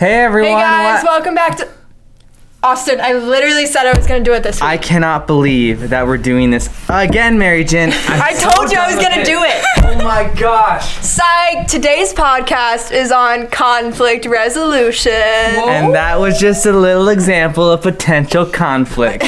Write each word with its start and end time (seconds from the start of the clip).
Hey 0.00 0.14
everyone! 0.14 0.52
Hey 0.52 0.64
guys, 0.64 1.04
what- 1.04 1.12
welcome 1.12 1.34
back 1.34 1.58
to 1.58 1.68
Austin. 2.62 3.02
I 3.02 3.12
literally 3.12 3.66
said 3.66 3.84
I 3.84 3.92
was 3.94 4.06
gonna 4.06 4.24
do 4.24 4.32
it 4.32 4.42
this 4.42 4.56
week. 4.56 4.64
I 4.64 4.78
cannot 4.78 5.26
believe 5.26 5.90
that 5.90 6.06
we're 6.06 6.16
doing 6.16 6.50
this 6.50 6.70
again, 6.88 7.38
Mary 7.38 7.64
Jen. 7.64 7.92
I'm 8.08 8.34
so 8.34 8.48
told 8.48 8.72
you 8.72 8.78
I 8.78 8.86
was 8.86 9.04
gonna 9.04 9.22
do 9.26 9.42
it. 9.44 9.62
Oh 9.90 10.02
my 10.02 10.32
gosh! 10.38 10.96
Psych! 11.04 11.66
Today's 11.66 12.14
podcast 12.14 12.92
is 12.92 13.12
on 13.12 13.48
conflict 13.48 14.24
resolution. 14.24 15.12
And 15.12 15.94
that 15.94 16.18
was 16.18 16.40
just 16.40 16.64
a 16.64 16.72
little 16.72 17.08
example 17.08 17.70
of 17.70 17.82
potential 17.82 18.46
conflict. 18.46 19.26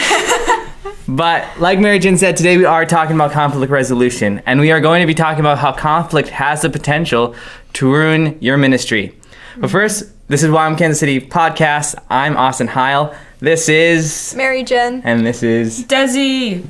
but 1.08 1.46
like 1.60 1.80
Mary 1.80 1.98
Jen 1.98 2.16
said, 2.16 2.38
today 2.38 2.56
we 2.56 2.64
are 2.64 2.86
talking 2.86 3.14
about 3.14 3.32
conflict 3.32 3.70
resolution, 3.70 4.40
and 4.46 4.58
we 4.58 4.72
are 4.72 4.80
going 4.80 5.02
to 5.02 5.06
be 5.06 5.14
talking 5.14 5.40
about 5.40 5.58
how 5.58 5.72
conflict 5.72 6.30
has 6.30 6.62
the 6.62 6.70
potential 6.70 7.34
to 7.74 7.92
ruin 7.92 8.38
your 8.40 8.56
ministry. 8.56 9.14
But 9.58 9.70
first, 9.70 10.11
this 10.32 10.42
is 10.42 10.48
YWAM 10.48 10.78
Kansas 10.78 10.98
City 10.98 11.20
podcast. 11.20 11.94
I'm 12.08 12.38
Austin 12.38 12.66
Heil. 12.66 13.14
This 13.40 13.68
is, 13.68 14.32
Mary 14.34 14.64
Jen. 14.64 15.02
and 15.04 15.26
this 15.26 15.42
is 15.42 15.84
Desi. 15.84 16.64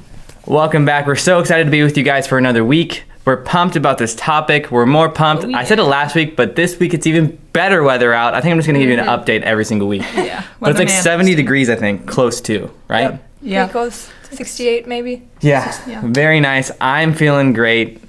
Welcome 0.47 0.85
back. 0.85 1.07
We're 1.07 1.15
so 1.15 1.38
excited 1.38 1.66
to 1.66 1.71
be 1.71 1.85
with 1.85 1.97
you 1.97 2.02
guys 2.02 2.27
for 2.27 2.38
another 2.38 2.65
week. 2.65 3.05
We're 3.25 3.37
pumped 3.37 3.77
about 3.77 3.98
this 3.98 4.16
topic. 4.16 4.73
We're 4.73 4.85
more 4.85 5.09
pumped. 5.09 5.45
Oh, 5.45 5.55
I 5.55 5.62
said 5.62 5.79
it 5.79 5.85
last 5.85 6.16
week, 6.16 6.35
but 6.35 6.57
this 6.57 6.80
week 6.80 6.93
it's 6.93 7.07
even 7.07 7.38
better 7.52 7.85
weather 7.85 8.12
out. 8.12 8.35
I 8.35 8.41
think 8.41 8.51
I'm 8.51 8.59
just 8.59 8.66
going 8.66 8.75
to 8.75 8.80
give 8.80 8.88
you 8.91 8.98
an 8.98 9.07
mm-hmm. 9.07 9.23
update 9.23 9.43
every 9.43 9.65
single 9.65 9.87
week. 9.87 10.02
Yeah. 10.16 10.45
But 10.59 10.71
it's 10.71 10.80
like 10.80 10.88
70 10.88 11.37
degrees, 11.37 11.71
I 11.71 11.77
think, 11.77 12.09
close 12.09 12.41
to, 12.41 12.69
right? 12.88 13.13
Yep. 13.13 13.30
Yeah. 13.43 13.69
Equals 13.69 14.10
68 14.33 14.88
maybe. 14.88 15.23
Yeah. 15.41 15.73
Yeah. 15.87 16.02
Very 16.05 16.41
nice. 16.41 16.73
I'm 16.80 17.15
feeling 17.15 17.52
great. 17.52 18.02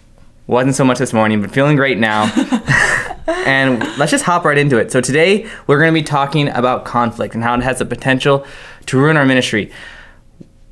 Wasn't 0.48 0.74
so 0.74 0.84
much 0.84 0.98
this 0.98 1.14
morning, 1.14 1.42
but 1.42 1.52
feeling 1.52 1.76
great 1.76 2.00
now. 2.00 2.26
and 3.28 3.80
let's 3.98 4.12
just 4.12 4.24
hop 4.24 4.46
right 4.46 4.58
into 4.58 4.78
it. 4.78 4.92
So 4.92 5.02
today 5.02 5.50
we're 5.68 5.80
going 5.80 5.94
to 5.94 6.00
be 6.00 6.04
talking 6.04 6.50
about 6.50 6.86
conflict 6.86 7.36
and 7.36 7.44
how 7.44 7.56
it 7.56 7.64
has 7.64 7.80
the 7.80 7.86
potential 7.86 8.46
to 8.88 8.98
ruin 8.98 9.18
our 9.18 9.26
ministry. 9.26 9.72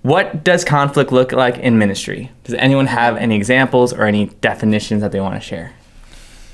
What 0.01 0.43
does 0.43 0.65
conflict 0.65 1.11
look 1.11 1.31
like 1.31 1.57
in 1.57 1.77
ministry? 1.77 2.31
Does 2.43 2.55
anyone 2.55 2.87
have 2.87 3.17
any 3.17 3.35
examples 3.35 3.93
or 3.93 4.05
any 4.05 4.27
definitions 4.41 5.01
that 5.01 5.11
they 5.11 5.19
want 5.19 5.35
to 5.35 5.41
share? 5.41 5.73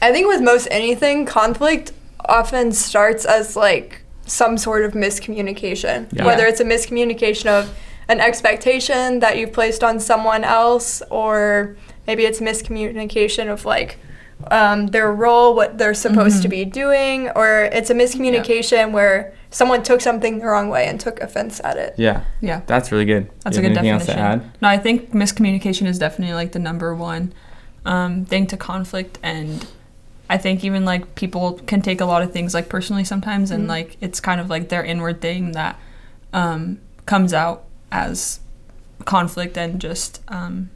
I 0.02 0.12
think 0.12 0.28
with 0.28 0.42
most 0.42 0.68
anything, 0.70 1.26
conflict 1.26 1.94
often 2.26 2.72
starts 2.72 3.26
as 3.26 3.56
like 3.56 4.02
some 4.26 4.58
sort 4.58 4.84
of 4.84 4.92
miscommunication. 4.94 6.12
Yeah. 6.12 6.26
Whether 6.26 6.46
it's 6.46 6.60
a 6.60 6.66
miscommunication 6.66 7.48
of 7.48 7.74
an 8.10 8.20
expectation 8.20 9.20
that 9.20 9.38
you've 9.38 9.54
placed 9.54 9.84
on 9.84 10.00
someone 10.00 10.44
else, 10.44 11.02
or 11.10 11.76
maybe 12.06 12.26
it's 12.26 12.40
miscommunication 12.40 13.52
of 13.52 13.66
like 13.66 13.98
um, 14.52 14.88
their 14.88 15.12
role, 15.12 15.56
what 15.56 15.78
they're 15.78 15.94
supposed 15.94 16.42
to 16.44 16.48
be 16.48 16.64
doing, 16.66 17.30
or 17.32 17.64
it's 17.74 17.90
a 17.90 17.94
miscommunication 17.94 18.92
where 18.92 19.34
someone 19.50 19.82
took 19.84 20.02
something 20.02 20.40
the 20.40 20.46
wrong 20.46 20.70
way 20.70 20.86
and 20.88 21.00
took 21.00 21.20
offense 21.22 21.60
at 21.64 21.78
it. 21.78 21.94
Yeah, 21.98 22.24
Yeah. 22.42 22.62
that's 22.68 22.92
really 22.92 23.06
good. 23.06 23.30
That's 23.44 23.58
Do 23.58 23.64
a 23.64 23.68
good 23.68 23.74
definition. 23.76 23.96
else 23.96 24.06
to 24.08 24.18
add? 24.20 24.52
No, 24.62 24.68
I 24.68 24.78
think 24.78 25.12
miscommunication 25.12 25.88
is 25.88 25.98
definitely 25.98 26.34
like 26.36 26.52
the 26.52 26.60
number 26.60 26.94
one 26.94 27.34
um, 27.86 28.26
thing 28.26 28.46
to 28.48 28.58
conflict, 28.58 29.18
and 29.24 29.66
I 30.30 30.38
think 30.38 30.64
even 30.64 30.84
like 30.86 31.16
people 31.16 31.54
can 31.66 31.82
take 31.82 32.02
a 32.02 32.06
lot 32.06 32.22
of 32.22 32.32
things 32.34 32.54
like 32.54 32.68
personally 32.70 33.06
sometimes, 33.06 33.50
and 33.52 33.68
like 33.68 33.98
it's 34.02 34.20
kind 34.20 34.40
of 34.42 34.50
like 34.50 34.70
their 34.70 34.84
inward 34.84 35.22
thing 35.22 35.54
that 35.54 35.80
um, 36.34 36.80
comes 37.06 37.34
out 37.34 37.64
as 37.92 38.42
conflict 39.06 39.58
and 39.58 39.80
just 39.80 40.22
um, 40.28 40.70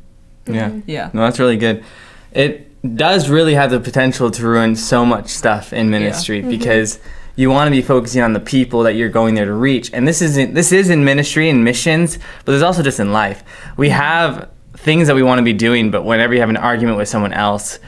Yeah. 0.47 0.71
yeah. 0.85 1.09
No, 1.13 1.21
that's 1.21 1.37
really 1.39 1.57
good. 1.57 1.83
It 2.31 2.70
does 2.95 3.29
really 3.29 3.53
have 3.53 3.71
the 3.71 3.79
potential 3.79 4.31
to 4.31 4.43
ruin 4.43 4.75
so 4.75 5.05
much 5.05 5.29
stuff 5.29 5.71
in 5.71 5.89
ministry 5.89 6.39
mm-hmm. 6.39 6.49
because 6.49 6.99
you 7.35 7.49
want 7.49 7.67
to 7.67 7.71
be 7.71 7.81
focusing 7.81 8.21
on 8.21 8.33
the 8.33 8.39
people 8.39 8.83
that 8.83 8.93
you're 8.93 9.09
going 9.09 9.35
there 9.35 9.45
to 9.45 9.53
reach. 9.53 9.91
And 9.93 10.07
this 10.07 10.21
isn't 10.21 10.53
this 10.53 10.71
is 10.71 10.89
in 10.89 11.05
ministry 11.05 11.49
and 11.49 11.63
missions, 11.63 12.17
but 12.45 12.51
there's 12.51 12.61
also 12.61 12.83
just 12.83 12.99
in 12.99 13.11
life. 13.11 13.43
We 13.77 13.89
have 13.89 14.49
things 14.73 15.07
that 15.07 15.15
we 15.15 15.23
want 15.23 15.39
to 15.39 15.43
be 15.43 15.53
doing, 15.53 15.91
but 15.91 16.03
whenever 16.03 16.33
you 16.33 16.39
have 16.39 16.49
an 16.49 16.57
argument 16.57 16.97
with 16.97 17.07
someone 17.07 17.33
else, 17.33 17.79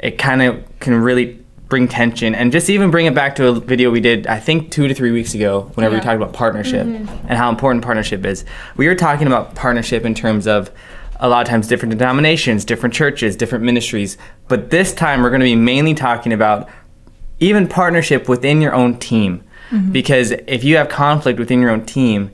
it 0.00 0.18
kind 0.18 0.42
of 0.42 0.64
can 0.80 0.94
really 0.94 1.38
bring 1.68 1.86
tension 1.86 2.34
and 2.34 2.50
just 2.50 2.68
even 2.68 2.90
bring 2.90 3.06
it 3.06 3.14
back 3.14 3.36
to 3.36 3.46
a 3.46 3.52
video 3.60 3.92
we 3.92 4.00
did 4.00 4.26
I 4.26 4.40
think 4.40 4.72
2 4.72 4.88
to 4.88 4.94
3 4.94 5.12
weeks 5.12 5.34
ago 5.34 5.70
whenever 5.74 5.94
we 5.94 6.00
talked 6.00 6.16
about 6.16 6.32
partnership 6.32 6.84
mm-hmm. 6.84 7.26
and 7.28 7.38
how 7.38 7.48
important 7.48 7.84
partnership 7.84 8.26
is. 8.26 8.44
We 8.76 8.88
were 8.88 8.96
talking 8.96 9.28
about 9.28 9.54
partnership 9.54 10.04
in 10.04 10.14
terms 10.14 10.48
of 10.48 10.72
a 11.20 11.28
lot 11.28 11.42
of 11.42 11.48
times 11.48 11.68
different 11.68 11.96
denominations, 11.96 12.64
different 12.64 12.94
churches, 12.94 13.36
different 13.36 13.64
ministries. 13.64 14.16
But 14.48 14.70
this 14.70 14.92
time 14.92 15.22
we're 15.22 15.30
going 15.30 15.40
to 15.40 15.44
be 15.44 15.54
mainly 15.54 15.94
talking 15.94 16.32
about 16.32 16.68
even 17.38 17.68
partnership 17.68 18.28
within 18.28 18.60
your 18.60 18.74
own 18.74 18.98
team. 18.98 19.44
Mm-hmm. 19.70 19.92
Because 19.92 20.32
if 20.32 20.64
you 20.64 20.76
have 20.76 20.88
conflict 20.88 21.38
within 21.38 21.60
your 21.60 21.70
own 21.70 21.86
team, 21.86 22.30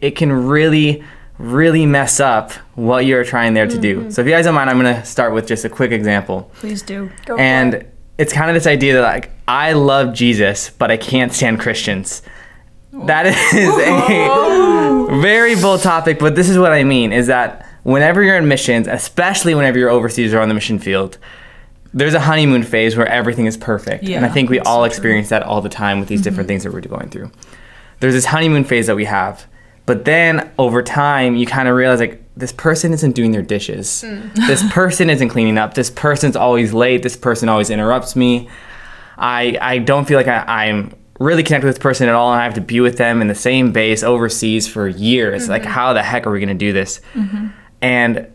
it 0.00 0.12
can 0.12 0.32
really, 0.32 1.04
really 1.38 1.86
mess 1.86 2.18
up 2.18 2.52
what 2.74 3.04
you're 3.06 3.24
trying 3.24 3.54
there 3.54 3.66
to 3.66 3.78
do. 3.78 4.00
Mm-hmm. 4.00 4.10
So 4.10 4.22
if 4.22 4.26
you 4.26 4.32
guys 4.32 4.46
don't 4.46 4.54
mind, 4.54 4.70
I'm 4.70 4.80
going 4.80 4.94
to 4.94 5.04
start 5.04 5.32
with 5.34 5.46
just 5.46 5.64
a 5.64 5.68
quick 5.68 5.92
example. 5.92 6.50
Please 6.54 6.82
do. 6.82 7.10
Go 7.26 7.36
for 7.36 7.40
And 7.40 7.74
it. 7.74 7.94
it's 8.18 8.32
kind 8.32 8.50
of 8.50 8.54
this 8.54 8.66
idea 8.66 8.94
that 8.94 9.02
like 9.02 9.30
I 9.46 9.74
love 9.74 10.14
Jesus, 10.14 10.70
but 10.70 10.90
I 10.90 10.96
can't 10.96 11.32
stand 11.32 11.60
Christians. 11.60 12.22
That 12.92 13.26
is 13.26 13.34
a 13.54 15.20
very 15.20 15.54
bold 15.54 15.82
topic, 15.82 16.18
but 16.18 16.34
this 16.34 16.48
is 16.48 16.58
what 16.58 16.72
I 16.72 16.82
mean 16.82 17.12
is 17.12 17.28
that 17.28 17.66
whenever 17.82 18.22
you're 18.22 18.36
in 18.36 18.48
missions, 18.48 18.86
especially 18.86 19.54
whenever 19.54 19.78
you're 19.78 19.90
overseas 19.90 20.32
or 20.34 20.40
on 20.40 20.48
the 20.48 20.54
mission 20.54 20.78
field, 20.78 21.18
there's 21.92 22.14
a 22.14 22.20
honeymoon 22.20 22.62
phase 22.62 22.96
where 22.96 23.06
everything 23.06 23.46
is 23.46 23.56
perfect. 23.56 24.04
and 24.18 24.26
I 24.26 24.28
think 24.28 24.48
we 24.50 24.60
all 24.60 24.80
so 24.80 24.84
experience 24.84 25.28
that 25.30 25.42
all 25.42 25.60
the 25.60 25.68
time 25.68 25.98
with 25.98 26.08
these 26.08 26.22
different 26.22 26.46
mm-hmm. 26.46 26.48
things 26.48 26.64
that 26.64 26.72
we're 26.72 26.80
going 26.80 27.10
through. 27.10 27.30
There's 28.00 28.14
this 28.14 28.26
honeymoon 28.26 28.64
phase 28.64 28.86
that 28.86 28.96
we 28.96 29.04
have. 29.06 29.46
But 29.86 30.04
then 30.04 30.52
over 30.58 30.82
time, 30.82 31.34
you 31.34 31.46
kind 31.46 31.68
of 31.68 31.74
realize 31.74 31.98
like 31.98 32.22
this 32.36 32.52
person 32.52 32.92
isn't 32.92 33.12
doing 33.12 33.32
their 33.32 33.42
dishes. 33.42 34.04
Mm. 34.06 34.36
This 34.46 34.62
person 34.72 35.10
isn't 35.10 35.30
cleaning 35.30 35.58
up. 35.58 35.74
This 35.74 35.90
person's 35.90 36.36
always 36.36 36.72
late. 36.72 37.02
This 37.02 37.16
person 37.16 37.48
always 37.48 37.70
interrupts 37.70 38.14
me. 38.14 38.48
I 39.18 39.58
I 39.60 39.78
don't 39.78 40.06
feel 40.06 40.16
like 40.16 40.28
I, 40.28 40.44
I'm 40.46 40.94
really 41.18 41.42
connected 41.42 41.66
with 41.66 41.76
this 41.76 41.82
person 41.82 42.08
at 42.08 42.14
all, 42.14 42.32
and 42.32 42.40
I 42.40 42.44
have 42.44 42.54
to 42.54 42.60
be 42.60 42.80
with 42.80 42.96
them 42.98 43.20
in 43.20 43.28
the 43.28 43.34
same 43.34 43.72
base 43.72 44.02
overseas 44.02 44.66
for 44.66 44.88
years. 44.88 45.48
Like, 45.48 45.62
mm-hmm. 45.62 45.72
how 45.72 45.92
the 45.92 46.02
heck 46.02 46.26
are 46.26 46.30
we 46.30 46.40
gonna 46.40 46.54
do 46.54 46.72
this? 46.72 47.00
Mm-hmm. 47.14 47.48
And 47.82 48.26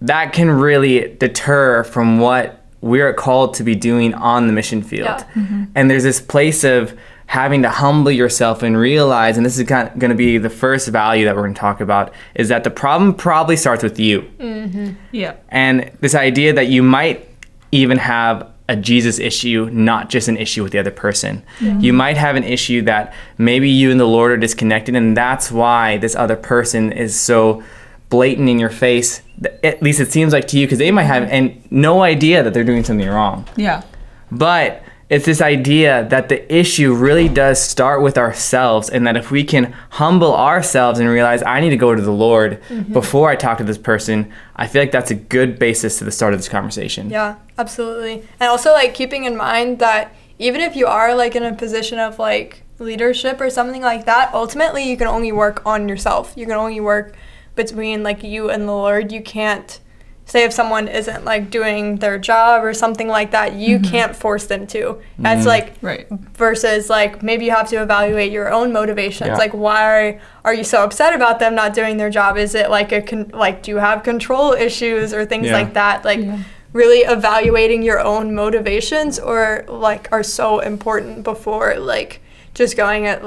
that 0.00 0.32
can 0.32 0.50
really 0.50 1.14
deter 1.16 1.84
from 1.84 2.20
what 2.20 2.64
we're 2.80 3.14
called 3.14 3.54
to 3.54 3.64
be 3.64 3.74
doing 3.74 4.14
on 4.14 4.46
the 4.46 4.52
mission 4.52 4.82
field. 4.82 5.06
Yeah. 5.06 5.24
Mm-hmm. 5.34 5.64
And 5.74 5.90
there's 5.90 6.02
this 6.04 6.20
place 6.20 6.62
of 6.62 6.96
having 7.26 7.62
to 7.62 7.68
humble 7.68 8.12
yourself 8.12 8.62
and 8.62 8.76
realize, 8.76 9.36
and 9.36 9.44
this 9.44 9.58
is 9.58 9.64
going 9.64 9.98
to 9.98 10.14
be 10.14 10.38
the 10.38 10.50
first 10.50 10.86
value 10.88 11.24
that 11.24 11.34
we're 11.34 11.42
going 11.42 11.54
to 11.54 11.60
talk 11.60 11.80
about, 11.80 12.12
is 12.36 12.48
that 12.48 12.62
the 12.62 12.70
problem 12.70 13.14
probably 13.14 13.56
starts 13.56 13.82
with 13.82 13.98
you. 13.98 14.22
Mm-hmm. 14.38 14.92
Yeah. 15.10 15.34
And 15.48 15.90
this 16.00 16.14
idea 16.14 16.52
that 16.52 16.68
you 16.68 16.84
might 16.84 17.28
even 17.72 17.98
have 17.98 18.48
a 18.68 18.76
Jesus 18.76 19.18
issue, 19.18 19.68
not 19.72 20.08
just 20.08 20.28
an 20.28 20.36
issue 20.36 20.62
with 20.62 20.72
the 20.72 20.78
other 20.78 20.90
person. 20.90 21.42
You 21.60 21.92
might 21.92 22.16
have 22.16 22.34
an 22.34 22.44
issue 22.44 22.82
that 22.82 23.14
maybe 23.38 23.70
you 23.70 23.90
and 23.92 24.00
the 24.00 24.06
Lord 24.06 24.32
are 24.32 24.36
disconnected, 24.36 24.94
and 24.96 25.16
that's 25.16 25.50
why 25.52 25.98
this 25.98 26.16
other 26.16 26.36
person 26.36 26.92
is 26.92 27.18
so 27.18 27.62
blatant 28.08 28.48
in 28.48 28.58
your 28.58 28.70
face. 28.70 29.22
At 29.62 29.82
least 29.82 30.00
it 30.00 30.12
seems 30.12 30.32
like 30.32 30.48
to 30.48 30.58
you, 30.58 30.66
because 30.66 30.78
they 30.78 30.90
might 30.90 31.04
have 31.04 31.24
mm-hmm. 31.24 31.34
and 31.34 31.72
no 31.72 32.02
idea 32.02 32.42
that 32.42 32.54
they're 32.54 32.64
doing 32.64 32.84
something 32.84 33.08
wrong. 33.08 33.46
Yeah. 33.56 33.82
But 34.30 34.82
it's 35.08 35.24
this 35.24 35.40
idea 35.40 36.04
that 36.10 36.28
the 36.28 36.52
issue 36.52 36.92
really 36.92 37.28
does 37.28 37.62
start 37.62 38.02
with 38.02 38.18
ourselves, 38.18 38.90
and 38.90 39.06
that 39.06 39.16
if 39.16 39.30
we 39.30 39.44
can 39.44 39.72
humble 39.90 40.34
ourselves 40.34 40.98
and 40.98 41.08
realize 41.08 41.44
I 41.44 41.60
need 41.60 41.70
to 41.70 41.76
go 41.76 41.94
to 41.94 42.02
the 42.02 42.10
Lord 42.10 42.60
mm-hmm. 42.68 42.92
before 42.92 43.30
I 43.30 43.36
talk 43.36 43.58
to 43.58 43.64
this 43.64 43.78
person, 43.78 44.32
I 44.56 44.66
feel 44.66 44.82
like 44.82 44.90
that's 44.90 45.12
a 45.12 45.14
good 45.14 45.58
basis 45.60 45.98
to 45.98 46.04
the 46.04 46.10
start 46.10 46.32
of 46.32 46.40
this 46.40 46.48
conversation. 46.48 47.08
Yeah, 47.08 47.36
absolutely. 47.56 48.24
And 48.40 48.48
also 48.48 48.72
like 48.72 48.94
keeping 48.94 49.24
in 49.24 49.36
mind 49.36 49.78
that 49.78 50.12
even 50.38 50.60
if 50.60 50.74
you 50.74 50.86
are 50.86 51.14
like 51.14 51.36
in 51.36 51.44
a 51.44 51.54
position 51.54 52.00
of 52.00 52.18
like 52.18 52.62
leadership 52.78 53.40
or 53.40 53.48
something 53.48 53.82
like 53.82 54.06
that, 54.06 54.34
ultimately 54.34 54.90
you 54.90 54.96
can 54.96 55.06
only 55.06 55.30
work 55.30 55.64
on 55.64 55.88
yourself. 55.88 56.34
You 56.36 56.46
can 56.46 56.56
only 56.56 56.80
work 56.80 57.14
between 57.56 58.02
like 58.02 58.22
you 58.22 58.50
and 58.50 58.68
the 58.68 58.72
Lord. 58.72 59.10
You 59.10 59.22
can't 59.22 59.80
say 60.26 60.42
if 60.42 60.52
someone 60.52 60.88
isn't 60.88 61.24
like 61.24 61.50
doing 61.50 61.96
their 61.96 62.18
job 62.18 62.64
or 62.64 62.74
something 62.74 63.06
like 63.06 63.30
that, 63.30 63.54
you 63.54 63.78
mm-hmm. 63.78 63.90
can't 63.90 64.16
force 64.16 64.46
them 64.46 64.66
to. 64.66 65.00
That's 65.18 65.40
mm-hmm. 65.40 65.48
like 65.48 65.74
Right. 65.80 66.08
versus 66.34 66.90
like 66.90 67.22
maybe 67.22 67.44
you 67.44 67.52
have 67.52 67.68
to 67.68 67.76
evaluate 67.76 68.32
your 68.32 68.52
own 68.52 68.72
motivations 68.72 69.28
Yeah. 69.28 69.36
like 69.36 69.54
why 69.54 70.20
are 70.44 70.52
you 70.52 70.64
so 70.64 70.82
upset 70.82 71.14
about 71.14 71.38
them 71.38 71.54
not 71.54 71.74
doing 71.74 71.96
their 71.96 72.10
job 72.10 72.36
is 72.36 72.54
it 72.56 72.70
like 72.70 72.90
a 72.92 73.02
con- 73.02 73.30
like 73.32 73.62
do 73.62 73.70
you 73.70 73.76
have 73.76 74.02
control 74.02 74.52
issues 74.52 75.14
or 75.14 75.24
things 75.24 75.46
Yeah. 75.46 75.52
like 75.52 75.74
that 75.74 76.04
like 76.04 76.20
Yeah. 76.20 76.42
really 76.72 77.00
evaluating 77.00 77.82
your 77.82 78.00
own 78.00 78.34
motivations 78.34 79.20
or 79.20 79.64
like 79.68 80.08
are 80.10 80.24
so 80.24 80.58
important 80.58 81.22
before 81.22 81.76
like 81.78 82.20
just 82.54 82.76
going 82.76 83.06
at, 83.06 83.22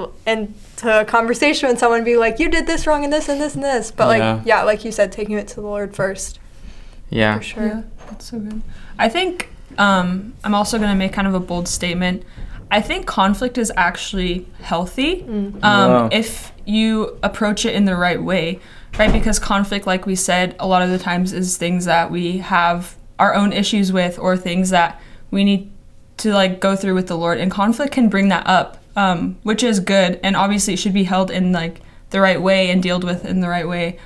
into 0.82 1.00
a 1.02 1.06
conversation 1.06 1.70
with 1.70 1.80
someone 1.80 2.00
and 2.00 2.06
be 2.06 2.18
like 2.18 2.40
you 2.40 2.50
did 2.50 2.66
this 2.68 2.86
wrong 2.88 3.04
and 3.04 3.12
this 3.14 3.30
and 3.30 3.40
this 3.42 3.56
and 3.56 3.64
this 3.64 3.92
but 3.92 4.08
like 4.08 4.20
Yeah. 4.20 4.42
yeah 4.46 4.64
like 4.64 4.84
you 4.86 4.92
said 4.92 5.12
taking 5.12 5.38
it 5.38 5.48
to 5.50 5.56
the 5.56 5.62
lord 5.62 5.96
first 5.96 6.40
Yeah. 7.10 7.38
for 7.38 7.44
sure 7.44 7.66
Yeah, 7.68 7.82
that's 8.10 8.26
so 8.30 8.40
good. 8.40 8.62
I 8.98 9.10
think 9.10 9.50
um, 9.78 10.34
I'm 10.44 10.54
also 10.56 10.78
going 10.78 10.90
to 10.90 10.96
make 10.96 11.14
kind 11.14 11.28
of 11.28 11.34
a 11.34 11.40
bold 11.40 11.68
statement. 11.68 12.24
I 12.70 12.82
think 12.82 13.06
conflict 13.06 13.58
is 13.58 13.72
actually 13.78 14.46
healthy 14.62 15.24
um, 15.24 15.60
Wow. 15.62 16.10
if 16.12 16.52
you 16.66 17.18
approach 17.24 17.66
it 17.66 17.74
in 17.76 17.86
the 17.86 17.96
right 17.96 18.22
way, 18.22 18.60
right? 18.98 19.12
Because 19.12 19.40
conflict, 19.40 19.88
like 19.88 20.06
we 20.06 20.16
said, 20.16 20.56
a 20.60 20.68
lot 20.68 20.82
of 20.82 20.90
the 20.90 21.00
times 21.00 21.32
is 21.34 21.56
things 21.58 21.86
that 21.86 22.12
we 22.12 22.40
have 22.40 22.96
our 23.20 23.34
own 23.36 23.54
issues 23.54 23.94
with 23.94 24.20
or 24.20 24.36
things 24.36 24.70
that 24.72 25.00
we 25.32 25.44
need 25.46 25.72
to 26.18 26.34
like 26.34 26.60
go 26.60 26.76
through 26.76 26.96
with 26.96 27.08
the 27.08 27.16
Lord. 27.18 27.38
And 27.40 27.50
conflict 27.50 27.94
can 27.94 28.10
bring 28.10 28.28
that 28.30 28.46
up, 28.48 28.79
um, 29.00 29.38
which 29.44 29.64
is 29.64 29.80
good. 29.80 30.20
And 30.24 30.36
obviously, 30.36 30.74
it 30.74 30.78
should 30.78 30.94
be 30.94 31.06
held 31.06 31.32
in 31.32 31.52
like 31.54 31.82
the 32.10 32.20
right 32.20 32.42
way 32.42 32.70
and 32.70 32.84
dealt 32.84 33.04
with 33.04 33.26
in 33.26 33.40
the 33.40 33.48
right 33.48 33.68
way. 33.68 33.98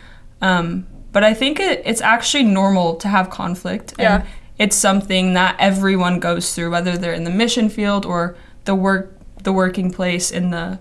Um, 0.42 0.86
but 1.12 1.24
I 1.24 1.34
think 1.34 1.60
it, 1.60 1.82
it's 1.86 2.02
actually 2.02 2.44
normal 2.44 2.96
to 2.98 3.08
have 3.08 3.30
conflict. 3.30 3.94
Yeah. 3.98 4.16
And 4.16 4.24
it's 4.60 4.76
something 4.76 5.34
that 5.34 5.56
everyone 5.60 6.20
goes 6.20 6.54
through, 6.54 6.70
whether 6.72 6.98
they're 6.98 7.14
in 7.14 7.24
the 7.24 7.32
mission 7.32 7.70
field 7.70 8.06
or 8.06 8.36
the 8.66 8.76
work, 8.76 9.18
the 9.44 9.52
working 9.52 9.90
place 9.92 10.32
in 10.32 10.52
the, 10.52 10.80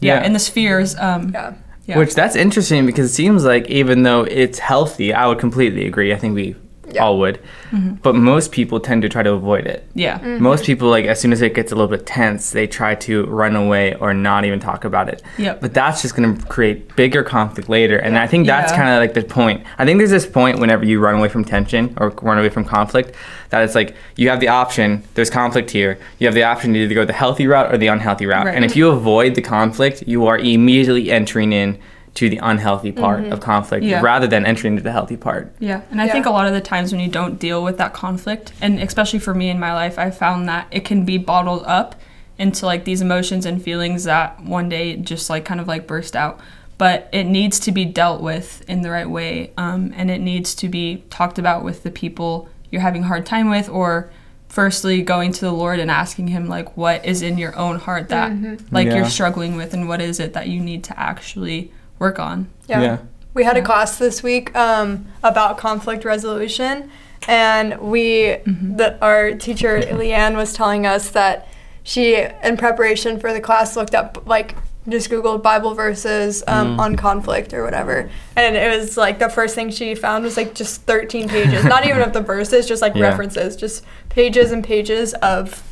yeah, 0.00 0.14
Yeah. 0.20 0.24
in 0.26 0.32
the 0.32 0.38
spheres. 0.40 0.96
Um, 0.98 1.30
Yeah. 1.32 1.54
yeah. 1.86 1.98
Which 1.98 2.14
that's 2.14 2.34
interesting 2.36 2.84
because 2.86 3.10
it 3.10 3.14
seems 3.14 3.44
like 3.44 3.66
even 3.70 4.02
though 4.02 4.22
it's 4.22 4.58
healthy, 4.58 5.12
I 5.14 5.26
would 5.28 5.38
completely 5.38 5.86
agree. 5.86 6.12
I 6.12 6.16
think 6.16 6.34
we 6.34 6.56
Yeah. 6.94 7.04
all 7.04 7.18
would. 7.18 7.40
Mm-hmm. 7.70 7.94
But 8.02 8.14
most 8.14 8.52
people 8.52 8.80
tend 8.80 9.02
to 9.02 9.08
try 9.08 9.22
to 9.22 9.32
avoid 9.32 9.66
it. 9.66 9.86
yeah. 9.94 10.18
Mm-hmm. 10.18 10.42
Most 10.42 10.64
people 10.64 10.88
like 10.90 11.04
as 11.06 11.20
soon 11.20 11.32
as 11.32 11.40
it 11.42 11.54
gets 11.54 11.72
a 11.72 11.74
little 11.74 11.88
bit 11.88 12.06
tense, 12.06 12.50
they 12.50 12.66
try 12.66 12.94
to 12.96 13.24
run 13.26 13.56
away 13.56 13.94
or 13.94 14.12
not 14.14 14.44
even 14.44 14.60
talk 14.60 14.84
about 14.84 15.08
it. 15.08 15.22
Yep. 15.38 15.60
But 15.60 15.74
that's 15.74 16.02
just 16.02 16.14
going 16.16 16.36
to 16.36 16.46
create 16.46 16.94
bigger 16.96 17.22
conflict 17.22 17.68
later, 17.68 17.96
and 17.96 18.18
I 18.18 18.26
think 18.26 18.46
that's 18.46 18.72
Yeah. 18.72 18.76
kind 18.78 18.88
of 18.90 19.00
like 19.00 19.14
the 19.14 19.22
point. 19.22 19.64
I 19.78 19.84
think 19.84 19.98
there's 19.98 20.10
this 20.10 20.26
point 20.26 20.58
whenever 20.58 20.84
you 20.84 21.00
run 21.00 21.14
away 21.14 21.28
from 21.28 21.44
tension 21.44 21.94
or 21.98 22.10
run 22.22 22.38
away 22.38 22.48
from 22.50 22.64
conflict 22.64 23.14
that 23.50 23.62
it's 23.62 23.74
like 23.74 23.94
you 24.16 24.28
have 24.30 24.40
the 24.40 24.48
option. 24.48 25.02
There's 25.14 25.30
conflict 25.30 25.70
here. 25.70 25.98
You 26.18 26.26
have 26.26 26.34
the 26.34 26.42
option 26.44 26.72
to 26.74 26.78
either 26.80 26.94
go 26.94 27.04
the 27.04 27.12
healthy 27.12 27.46
route 27.46 27.72
or 27.72 27.78
the 27.78 27.86
unhealthy 27.88 28.26
route. 28.26 28.46
Right. 28.46 28.54
And 28.54 28.64
if 28.64 28.74
you 28.76 28.88
avoid 28.88 29.34
the 29.34 29.42
conflict, 29.42 30.04
you 30.06 30.26
are 30.26 30.38
immediately 30.38 31.10
entering 31.10 31.52
in 31.52 31.78
to 32.14 32.28
the 32.28 32.38
unhealthy 32.42 32.92
part 32.92 33.24
of 33.24 33.40
conflict 33.40 33.84
Yeah. 33.84 34.00
rather 34.02 34.26
than 34.26 34.44
entering 34.44 34.74
into 34.74 34.82
the 34.82 34.92
healthy 34.92 35.16
part. 35.16 35.54
Yeah, 35.58 35.80
and 35.90 36.00
I 36.00 36.06
Yeah. 36.06 36.12
think 36.12 36.26
a 36.26 36.30
lot 36.30 36.46
of 36.46 36.52
the 36.52 36.60
times 36.60 36.92
when 36.92 37.00
you 37.00 37.08
don't 37.08 37.38
deal 37.38 37.64
with 37.64 37.78
that 37.78 37.94
conflict, 37.94 38.52
and 38.60 38.78
especially 38.80 39.18
for 39.18 39.34
me 39.34 39.48
in 39.48 39.58
my 39.58 39.72
life, 39.72 39.98
I 39.98 40.10
found 40.10 40.46
that 40.48 40.66
it 40.70 40.84
can 40.84 41.04
be 41.06 41.16
bottled 41.16 41.62
up 41.66 41.94
into 42.38 42.66
like 42.66 42.84
these 42.84 43.00
emotions 43.00 43.46
and 43.46 43.62
feelings 43.62 44.04
that 44.04 44.42
one 44.44 44.68
day 44.68 44.96
just 44.96 45.30
like 45.30 45.44
kind 45.46 45.60
of 45.60 45.66
like 45.68 45.86
burst 45.86 46.14
out. 46.14 46.38
But 46.76 47.08
it 47.12 47.24
needs 47.24 47.60
to 47.60 47.72
be 47.72 47.84
dealt 47.84 48.20
with 48.20 48.62
in 48.68 48.82
the 48.82 48.90
right 48.90 49.08
way, 49.08 49.52
um, 49.56 49.92
and 49.96 50.10
it 50.10 50.20
needs 50.20 50.54
to 50.56 50.68
be 50.68 51.04
talked 51.10 51.38
about 51.38 51.62
with 51.64 51.82
the 51.82 51.90
people 51.90 52.48
you're 52.70 52.82
having 52.82 53.04
a 53.04 53.06
hard 53.06 53.24
time 53.24 53.48
with, 53.48 53.68
or 53.68 54.10
firstly 54.48 55.00
going 55.02 55.32
to 55.32 55.40
the 55.42 55.52
Lord 55.52 55.78
and 55.78 55.90
asking 55.90 56.28
Him 56.28 56.46
like, 56.48 56.76
what 56.76 57.04
is 57.06 57.22
in 57.22 57.38
your 57.38 57.56
own 57.56 57.78
heart 57.78 58.08
that 58.10 58.32
like 58.70 58.88
Yeah. 58.88 58.96
you're 58.96 59.04
struggling 59.08 59.56
with, 59.56 59.72
and 59.72 59.88
what 59.88 60.02
is 60.02 60.20
it 60.20 60.32
that 60.34 60.48
you 60.48 60.60
need 60.60 60.82
to 60.84 60.98
actually 61.00 61.70
work 62.02 62.18
on. 62.18 62.48
Yeah. 62.68 62.82
Yeah. 62.82 62.98
We 63.32 63.44
had 63.44 63.56
a 63.56 63.62
class 63.62 63.96
this 63.98 64.22
week 64.22 64.54
um, 64.54 65.06
about 65.22 65.56
conflict 65.56 66.04
resolution, 66.04 66.90
and 67.26 67.78
we, 67.80 68.36
Mm-hmm. 68.44 68.76
the, 68.76 69.00
our 69.00 69.32
teacher 69.32 69.80
Leanne 70.00 70.36
was 70.36 70.52
telling 70.52 70.84
us 70.86 71.08
that 71.10 71.48
she, 71.82 72.16
in 72.44 72.56
preparation 72.58 73.18
for 73.18 73.32
the 73.32 73.40
class, 73.40 73.74
looked 73.76 73.94
up 73.94 74.24
like 74.26 74.54
just 74.88 75.08
googled 75.10 75.42
Bible 75.44 75.74
verses 75.74 76.42
um, 76.48 76.78
on 76.80 76.96
conflict 76.96 77.54
or 77.54 77.62
whatever, 77.62 78.10
and 78.36 78.56
it 78.56 78.68
was 78.78 78.96
like 78.96 79.18
the 79.20 79.28
first 79.30 79.54
thing 79.54 79.70
she 79.70 79.94
found 79.94 80.24
was 80.24 80.36
like 80.36 80.54
just 80.54 80.82
13 80.82 81.28
pages, 81.28 81.64
not 81.64 81.86
even 81.86 82.02
of 82.02 82.12
the 82.12 82.20
verses, 82.20 82.66
just 82.66 82.82
like 82.82 82.94
Yeah. 82.96 83.04
references, 83.08 83.54
just 83.56 83.84
pages 84.08 84.50
and 84.52 84.62
pages 84.64 85.14
of 85.14 85.62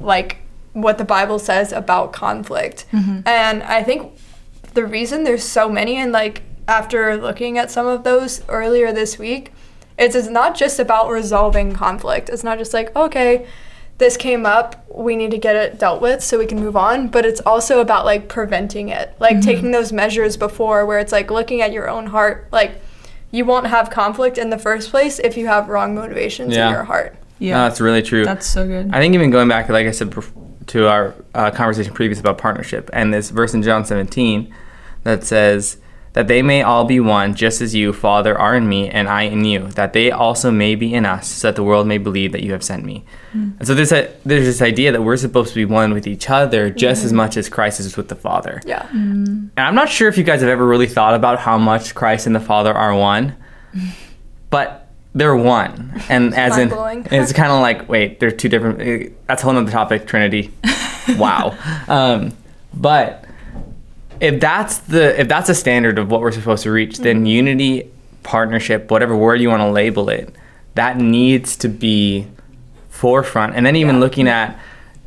like 0.00 0.36
what 0.74 0.98
the 0.98 1.04
Bible 1.04 1.38
says 1.38 1.72
about 1.72 2.12
conflict, 2.12 2.84
and 2.92 3.62
I 3.62 3.82
think 3.82 4.12
the 4.78 4.86
reason 4.86 5.24
there's 5.24 5.42
so 5.42 5.68
many 5.68 5.96
and 5.96 6.12
like 6.12 6.42
after 6.68 7.16
looking 7.16 7.58
at 7.58 7.68
some 7.68 7.86
of 7.88 8.04
those 8.04 8.42
earlier 8.48 8.92
this 8.92 9.18
week 9.18 9.52
it's, 9.98 10.14
it's 10.14 10.28
not 10.28 10.54
just 10.56 10.78
about 10.78 11.10
resolving 11.10 11.72
conflict 11.74 12.28
it's 12.28 12.44
not 12.44 12.58
just 12.58 12.72
like 12.72 12.94
okay 12.94 13.44
this 13.98 14.16
came 14.16 14.46
up 14.46 14.86
we 14.94 15.16
need 15.16 15.32
to 15.32 15.38
get 15.38 15.56
it 15.56 15.80
dealt 15.80 16.00
with 16.00 16.22
so 16.22 16.38
we 16.38 16.46
can 16.46 16.60
move 16.60 16.76
on 16.76 17.08
but 17.08 17.26
it's 17.26 17.40
also 17.40 17.80
about 17.80 18.04
like 18.04 18.28
preventing 18.28 18.88
it 18.88 19.12
like 19.18 19.40
taking 19.40 19.72
those 19.72 19.92
measures 19.92 20.36
before 20.36 20.86
where 20.86 21.00
it's 21.00 21.10
like 21.10 21.28
looking 21.28 21.60
at 21.60 21.72
your 21.72 21.88
own 21.88 22.06
heart 22.06 22.46
like 22.52 22.80
you 23.32 23.44
won't 23.44 23.66
have 23.66 23.90
conflict 23.90 24.38
in 24.38 24.50
the 24.50 24.58
first 24.58 24.90
place 24.92 25.18
if 25.18 25.36
you 25.36 25.48
have 25.48 25.68
wrong 25.68 25.92
motivations 25.92 26.54
Yeah. 26.54 26.68
in 26.68 26.72
your 26.74 26.84
heart 26.84 27.16
Yeah, 27.40 27.56
No, 27.56 27.64
that's 27.64 27.80
really 27.80 28.02
true. 28.02 28.24
that's 28.24 28.46
so 28.46 28.64
good. 28.64 28.90
I 28.94 29.00
think 29.00 29.14
even 29.14 29.30
going 29.30 29.48
back, 29.48 29.68
like 29.68 29.88
I 29.88 29.90
said 29.90 30.14
to 30.68 30.86
our 30.88 31.14
uh, 31.34 31.50
conversation 31.50 31.92
previous 31.94 32.20
about 32.20 32.36
partnership, 32.38 32.88
and 32.92 33.12
this 33.12 33.30
verse 33.30 33.52
in 33.54 33.62
John 33.62 33.84
17 33.84 34.54
that 35.04 35.24
says 35.24 35.78
that 36.14 36.26
they 36.26 36.42
may 36.42 36.62
all 36.62 36.84
be 36.84 36.98
one, 36.98 37.34
just 37.34 37.60
as 37.60 37.74
you, 37.74 37.92
Father, 37.92 38.36
are 38.36 38.56
in 38.56 38.68
me, 38.68 38.88
and 38.88 39.08
I 39.08 39.22
in 39.22 39.44
you, 39.44 39.68
that 39.72 39.92
they 39.92 40.10
also 40.10 40.50
may 40.50 40.74
be 40.74 40.92
in 40.94 41.04
us, 41.06 41.28
so 41.28 41.48
that 41.48 41.54
the 41.56 41.62
world 41.62 41.86
may 41.86 41.98
believe 41.98 42.32
that 42.32 42.42
you 42.42 42.50
have 42.52 42.64
sent 42.64 42.84
me. 42.84 43.04
And 43.32 43.64
so 43.66 43.74
there's 43.74 43.92
a, 43.92 44.12
there's 44.24 44.46
this 44.46 44.60
idea 44.62 44.90
that 44.90 45.02
we're 45.02 45.18
supposed 45.18 45.50
to 45.50 45.54
be 45.54 45.64
one 45.66 45.92
with 45.92 46.06
each 46.06 46.28
other 46.30 46.70
just 46.70 47.04
as 47.04 47.12
much 47.12 47.36
as 47.36 47.48
Christ 47.48 47.78
is 47.78 47.96
with 47.96 48.08
the 48.08 48.16
Father. 48.16 48.60
yeah 48.66 48.88
And 48.90 49.50
I'm 49.56 49.74
not 49.76 49.88
sure 49.90 50.08
if 50.08 50.16
you 50.18 50.24
guys 50.24 50.40
have 50.40 50.50
ever 50.50 50.66
really 50.66 50.88
thought 50.88 51.14
about 51.14 51.38
how 51.40 51.58
much 51.58 51.94
Christ 51.94 52.26
and 52.26 52.34
the 52.34 52.40
Father 52.40 52.72
are 52.74 52.94
one, 52.94 53.36
but 54.50 54.88
they're 55.14 55.36
one. 55.36 56.00
And 56.08 56.34
as 56.34 56.56
in, 56.58 56.68
it's 57.12 57.32
kind 57.32 57.52
of 57.52 57.60
like, 57.60 57.88
wait, 57.88 58.18
they're 58.18 58.30
two 58.30 58.48
different. 58.48 58.80
eh, 58.80 59.10
That's 59.26 59.42
a 59.42 59.44
whole 59.44 59.54
nother 59.54 59.70
topic, 59.70 60.06
Trinity. 60.06 60.52
wow. 61.16 61.56
Um, 61.86 62.32
but 62.74 63.24
if 64.20 64.40
that's 64.40 64.78
the 64.78 65.20
if 65.20 65.28
that's 65.28 65.48
a 65.48 65.54
standard 65.54 65.98
of 65.98 66.10
what 66.10 66.20
we're 66.20 66.32
supposed 66.32 66.62
to 66.64 66.70
reach, 66.70 66.98
then 66.98 67.18
mm-hmm. 67.18 67.26
unity, 67.26 67.90
partnership, 68.22 68.90
whatever 68.90 69.16
word 69.16 69.40
you 69.40 69.48
want 69.48 69.60
to 69.60 69.70
label 69.70 70.08
it, 70.08 70.34
that 70.74 70.98
needs 70.98 71.56
to 71.56 71.68
be 71.68 72.26
forefront. 72.88 73.54
And 73.54 73.64
then 73.64 73.76
even 73.76 73.96
Yeah. 73.96 74.00
looking 74.00 74.28
at 74.28 74.58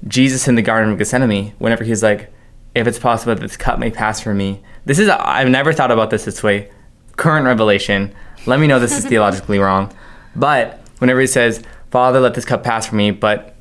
Jesus 0.07 0.47
in 0.47 0.55
the 0.55 0.61
Garden 0.61 0.91
of 0.91 0.97
Gethsemane, 0.97 1.53
whenever 1.59 1.83
he's 1.83 2.01
like, 2.01 2.31
"If 2.73 2.87
it's 2.87 2.99
possible 2.99 3.35
that 3.35 3.41
this 3.41 3.57
cup 3.57 3.79
may 3.79 3.91
pass 3.91 4.19
from 4.21 4.37
me," 4.37 4.61
this 4.85 4.97
is 4.99 5.09
I've 5.09 5.49
never 5.49 5.73
thought 5.73 5.91
about 5.91 6.09
this 6.09 6.25
this 6.25 6.41
way. 6.41 6.69
Current 7.17 7.45
revelation. 7.45 8.11
Let 8.45 8.59
me 8.59 8.67
know 8.67 8.79
this 8.79 8.97
is 8.97 9.05
theologically 9.11 9.59
wrong, 9.59 9.91
but 10.35 10.79
whenever 10.99 11.19
he 11.19 11.27
says, 11.27 11.61
"Father, 11.91 12.19
let 12.19 12.33
this 12.33 12.45
cup 12.45 12.63
pass 12.63 12.87
from 12.87 12.97
me," 12.97 13.11
but 13.11 13.55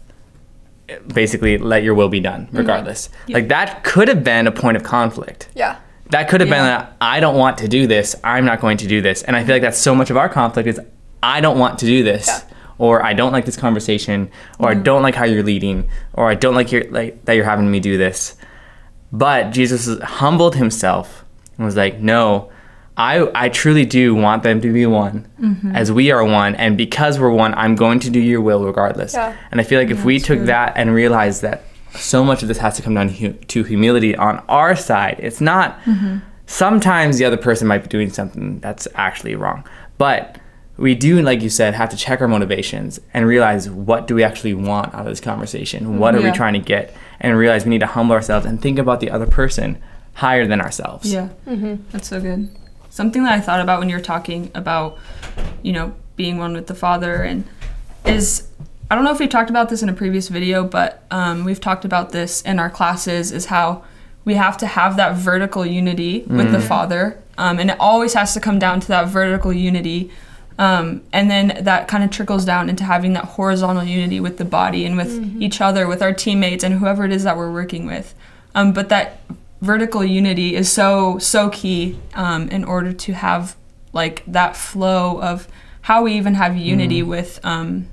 basically 1.12 1.58
let 1.58 1.82
your 1.82 1.94
will 1.94 2.08
be 2.08 2.20
done 2.20 2.46
mm-hmm. 2.46 2.58
regardless 2.58 3.08
like 3.28 3.48
that 3.48 3.84
could 3.84 4.08
have 4.08 4.25
been 4.25 4.46
a 4.46 4.52
point 4.52 4.76
of 4.76 4.82
conflict 4.82 5.48
yeah 5.54 5.78
that 6.11 6.28
could 6.28 6.40
have 6.40 6.50
been 6.50 6.64
Yeah. 6.64 6.78
that 6.78 6.97
I 7.00 7.20
don't 7.20 7.37
want 7.37 7.59
to 7.59 7.68
do 7.68 7.87
this. 7.87 8.16
I'm 8.23 8.44
not 8.44 8.61
going 8.61 8.76
to 8.78 8.87
do 8.87 9.00
this. 9.00 9.23
And 9.23 9.37
I 9.37 9.44
feel 9.44 9.54
like 9.54 9.62
that's 9.62 9.78
so 9.78 9.94
much 9.94 10.11
of 10.11 10.16
our 10.16 10.28
conflict 10.28 10.68
is 10.68 10.80
I 11.23 11.40
don't 11.40 11.59
want 11.59 11.78
to 11.80 11.87
do 11.87 12.02
this. 12.02 12.26
Yeah. 12.26 12.42
Or 12.78 13.04
I 13.04 13.12
don't 13.12 13.32
like 13.32 13.44
this 13.44 13.59
conversation, 13.59 14.30
or 14.59 14.70
I 14.70 14.73
mm-hmm. 14.73 14.85
don't 14.85 15.02
like 15.02 15.14
how 15.14 15.26
you're 15.26 15.42
leading, 15.42 15.90
or 16.14 16.30
I 16.30 16.35
don't 16.35 16.54
like 16.54 16.73
your 16.73 16.85
like 16.90 17.23
that 17.26 17.35
you're 17.35 17.44
having 17.44 17.70
me 17.70 17.78
do 17.78 17.99
this. 17.99 18.37
But 19.12 19.50
Jesus 19.50 20.00
humbled 20.02 20.56
himself 20.56 21.26
and 21.59 21.66
was 21.66 21.76
like, 21.76 22.00
"No, 22.00 22.50
I 22.97 23.30
I 23.35 23.49
truly 23.49 23.85
do 23.87 24.14
want 24.14 24.42
them 24.42 24.61
to 24.61 24.73
be 24.73 24.87
one, 24.87 25.26
mm-hmm. 25.40 25.75
as 25.75 25.90
we 25.90 26.11
are 26.11 26.25
one, 26.25 26.54
and 26.56 26.76
because 26.76 27.18
we're 27.18 27.30
one, 27.30 27.54
I'm 27.54 27.75
going 27.75 28.00
to 28.00 28.11
do 28.11 28.20
your 28.20 28.40
will 28.40 28.64
regardless." 28.64 29.14
Yeah. 29.14 29.37
And 29.50 29.61
I 29.61 29.64
feel 29.64 29.80
like 29.80 29.90
if 29.90 30.04
we 30.04 30.18
took 30.18 30.40
good. 30.40 30.49
that 30.49 30.75
and 30.76 30.94
realized 30.94 31.42
that 31.42 31.62
so 31.94 32.25
much 32.25 32.42
of 32.42 32.49
this 32.49 32.59
has 32.59 32.76
to 32.76 32.82
come 32.82 32.94
down 32.94 33.09
to, 33.09 33.14
hu- 33.14 33.32
to 33.32 33.64
humility 33.64 34.14
on 34.16 34.42
our 34.49 34.76
side, 34.76 35.16
it's 35.18 35.40
not. 35.40 35.80
Mm-hmm. 35.82 36.18
Sometimes 36.47 37.18
the 37.18 37.25
other 37.25 37.37
person 37.37 37.68
might 37.68 37.82
be 37.82 37.88
doing 37.88 38.11
something 38.11 38.59
that's 38.59 38.88
actually 38.97 39.37
wrong, 39.37 39.64
but 39.99 40.38
we 40.80 40.94
do, 40.94 41.20
like 41.20 41.42
you 41.42 41.50
said, 41.50 41.75
have 41.75 41.90
to 41.90 41.97
check 41.97 42.23
our 42.23 42.26
motivations 42.26 42.99
and 43.12 43.26
realize 43.26 43.68
what 43.68 44.06
do 44.06 44.14
we 44.14 44.25
actually 44.25 44.54
want 44.54 44.94
out 44.94 45.00
of 45.00 45.06
this 45.06 45.20
conversation. 45.20 45.85
Mm-hmm. 45.85 45.99
What 45.99 46.14
are 46.14 46.23
we 46.23 46.32
trying 46.32 46.54
to 46.54 46.59
get? 46.59 46.97
And 47.20 47.37
realize 47.37 47.64
we 47.64 47.70
need 47.70 47.80
to 47.80 47.87
humble 47.87 48.14
ourselves 48.14 48.47
and 48.47 48.61
think 48.61 48.78
about 48.78 49.00
the 49.00 49.11
other 49.11 49.26
person 49.26 49.80
higher 50.14 50.47
than 50.47 50.61
ourselves. 50.61 51.12
Yeah, 51.12 51.28
that's 51.90 52.09
so 52.09 52.20
good. 52.20 52.49
Something 52.90 53.23
that 53.25 53.32
I 53.32 53.40
thought 53.40 53.61
about 53.61 53.78
when 53.78 53.88
you 53.88 53.97
were 53.97 54.02
talking 54.02 54.50
about, 54.54 54.99
you 55.62 55.73
know, 55.73 55.94
being 56.16 56.38
one 56.38 56.52
with 56.52 56.66
the 56.66 56.75
Father, 56.75 57.23
and 57.23 57.44
is 58.04 58.49
I 58.90 58.97
don't 58.97 59.04
know 59.04 59.12
if 59.12 59.20
we 59.20 59.28
talked 59.28 59.49
about 59.49 59.68
this 59.68 59.82
in 59.82 59.88
a 59.88 59.92
previous 59.92 60.28
video, 60.28 60.64
but 60.64 61.04
um, 61.11 61.44
we've 61.44 61.61
talked 61.61 61.85
about 61.85 62.11
this 62.11 62.42
in 62.42 62.59
our 62.59 62.68
classes. 62.68 63.30
Is 63.32 63.47
how 63.47 63.85
we 64.25 64.35
have 64.35 64.56
to 64.59 64.66
have 64.66 64.97
that 64.97 65.14
vertical 65.14 65.64
unity 65.64 66.25
with 66.26 66.52
the 66.52 66.61
Father, 66.61 67.23
um, 67.38 67.59
and 67.59 67.70
it 67.70 67.76
always 67.80 68.14
has 68.14 68.35
to 68.35 68.40
come 68.40 68.59
down 68.59 68.80
to 68.80 68.88
that 68.88 69.09
vertical 69.09 69.52
unity. 69.52 70.11
Um, 70.59 71.02
and 71.11 71.30
then 71.30 71.64
that 71.64 71.88
kind 71.88 72.04
of 72.04 72.11
trickles 72.11 72.44
down 72.44 72.68
into 72.68 72.85
having 72.85 73.14
that 73.14 73.25
horizontal 73.25 73.82
unity 73.82 74.20
with 74.20 74.37
the 74.37 74.44
body 74.44 74.85
and 74.85 74.94
with 74.94 75.40
each 75.40 75.62
other, 75.62 75.87
with 75.87 76.02
our 76.02 76.12
teammates, 76.12 76.62
and 76.62 76.75
whoever 76.75 77.06
it 77.06 77.12
is 77.12 77.25
that 77.25 77.38
we're 77.38 77.50
working 77.50 77.87
with. 77.87 78.14
Um, 78.54 78.73
but 78.73 78.90
that 78.90 79.20
vertical 79.61 80.05
unity 80.05 80.55
is 80.57 80.71
so 80.71 81.19
so 81.19 81.50
key 81.50 81.99
um, 82.14 82.49
in 82.49 82.64
order 82.64 82.93
to 82.93 83.12
have 83.12 83.57
like 83.93 84.23
that 84.26 84.57
flow 84.57 85.21
of 85.21 85.49
how 85.83 86.02
we 86.02 86.12
even 86.14 86.35
have 86.35 86.57
unity 86.57 87.02
with 87.02 87.40
um, 87.45 87.88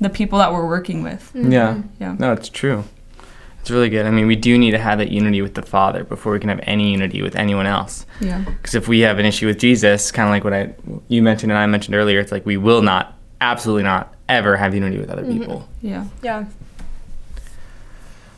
the 0.00 0.08
people 0.08 0.38
that 0.38 0.52
we're 0.52 0.66
working 0.66 1.02
with. 1.02 1.30
Yeah. 1.34 1.82
Yeah. 2.00 2.16
No, 2.18 2.32
it's 2.32 2.48
true. 2.48 2.84
It's 3.60 3.70
really 3.70 3.88
good. 3.88 4.04
I 4.04 4.10
mean, 4.10 4.26
we 4.26 4.36
do 4.36 4.58
need 4.58 4.72
to 4.72 4.78
have 4.78 4.98
that 4.98 5.10
unity 5.10 5.40
with 5.40 5.54
the 5.54 5.62
Father 5.62 6.04
before 6.04 6.32
we 6.32 6.38
can 6.38 6.50
have 6.50 6.60
any 6.64 6.92
unity 6.92 7.22
with 7.22 7.34
anyone 7.34 7.66
else. 7.66 8.04
Yeah. 8.20 8.40
Because 8.40 8.74
if 8.74 8.88
we 8.88 9.00
have 9.00 9.18
an 9.18 9.24
issue 9.24 9.46
with 9.46 9.58
Jesus, 9.58 10.12
kind 10.12 10.28
of 10.28 10.32
like 10.32 10.44
what 10.44 10.52
I 10.52 10.74
you 11.08 11.22
mentioned 11.22 11.50
and 11.50 11.58
I 11.58 11.66
mentioned 11.66 11.94
earlier, 11.94 12.20
it's 12.20 12.30
like 12.30 12.44
we 12.44 12.58
will 12.58 12.82
not, 12.82 13.16
absolutely 13.40 13.84
not, 13.84 14.14
ever 14.28 14.56
have 14.56 14.74
unity 14.74 14.98
with 14.98 15.10
other 15.10 15.24
people. 15.24 15.66
Yeah. 15.80 16.06
Yeah. 16.22 16.44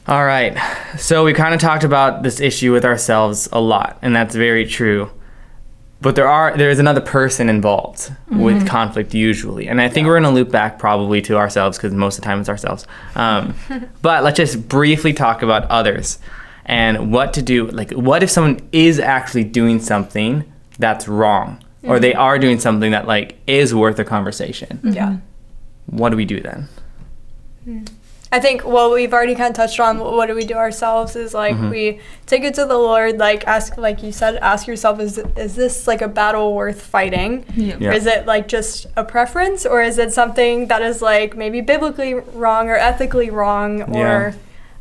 All 0.09 0.25
right. 0.25 0.57
So 0.99 1.25
we 1.25 1.33
kind 1.33 1.53
of 1.53 1.61
talked 1.61 1.83
about 1.83 2.23
this 2.23 2.41
issue 2.41 2.73
with 2.73 2.85
ourselves 2.85 3.49
a 3.53 3.61
lot, 3.61 3.99
and 4.03 4.15
that's 4.15 4.35
very 4.35 4.67
true. 4.67 5.11
But 6.01 6.15
there 6.15 6.29
are 6.29 6.57
there 6.57 6.71
is 6.71 6.79
another 6.79 7.01
person 7.01 7.49
involved 7.49 8.13
with 8.29 8.59
mm-hmm. 8.59 8.67
conflict 8.67 9.15
usually, 9.15 9.67
and 9.67 9.81
I 9.81 9.89
think 9.89 10.07
we're 10.07 10.17
gonna 10.21 10.31
loop 10.31 10.51
back 10.51 10.79
probably 10.79 11.23
to 11.23 11.37
ourselves 11.37 11.77
because 11.77 11.93
most 11.93 12.19
of 12.19 12.23
the 12.23 12.27
time 12.27 12.39
it's 12.39 12.49
ourselves. 12.49 12.87
Um, 13.17 13.55
but 14.03 14.23
let's 14.23 14.37
just 14.37 14.69
briefly 14.69 15.13
talk 15.13 15.43
about 15.43 15.65
others 15.65 16.19
and 16.67 17.13
what 17.13 17.33
to 17.35 17.43
do. 17.43 17.67
Like, 17.69 17.91
what 17.93 18.23
if 18.23 18.31
someone 18.31 18.61
is 18.73 19.01
actually 19.01 19.45
doing 19.45 19.81
something 19.81 20.45
that's 20.79 21.09
wrong, 21.09 21.65
or 21.83 21.99
they 21.99 22.13
mm-hmm. 22.13 22.21
are 22.21 22.39
doing 22.39 22.61
something 22.61 22.93
that 22.93 23.09
like 23.09 23.39
is 23.49 23.75
worth 23.75 23.99
a 23.99 24.05
conversation? 24.05 24.79
Mm-hmm. 24.79 24.93
Yeah. 24.93 25.17
What 25.87 26.11
do 26.11 26.17
we 26.17 26.27
do 26.27 26.41
then? 26.41 26.69
Hmm. 27.65 27.85
I 28.33 28.41
think 28.41 28.65
well 28.67 28.93
we've 28.93 29.13
already 29.15 29.35
kind 29.37 29.51
of 29.51 29.57
touched 29.57 29.79
on 29.79 29.99
what, 29.99 30.13
what 30.13 30.27
do 30.27 30.35
we 30.35 30.45
do 30.45 30.55
ourselves 30.55 31.15
is 31.17 31.33
like 31.33 31.55
Mm-hmm. 31.55 31.71
we 31.71 32.01
take 32.27 32.43
it 32.43 32.55
to 32.55 32.65
the 32.67 32.77
Lord 32.77 33.19
like 33.19 33.47
ask 33.47 33.77
like 33.79 34.03
you 34.03 34.11
said 34.13 34.37
ask 34.37 34.67
yourself 34.67 34.99
is 35.01 35.19
is 35.37 35.55
this 35.55 35.87
like 35.87 36.03
a 36.03 36.09
battle 36.09 36.55
worth 36.55 36.83
fighting 36.83 37.45
Yeah. 37.55 37.77
Yeah. 37.79 37.93
Is 37.95 38.05
it 38.07 38.27
like 38.27 38.49
just 38.49 38.87
a 38.97 39.05
preference, 39.05 39.65
or 39.65 39.81
is 39.83 39.97
it 39.99 40.13
something 40.13 40.67
that 40.69 40.83
is 40.83 41.01
like 41.01 41.37
maybe 41.37 41.61
biblically 41.61 42.15
wrong 42.15 42.69
or 42.69 42.77
ethically 42.77 43.31
wrong, 43.31 43.83
or 43.97 44.35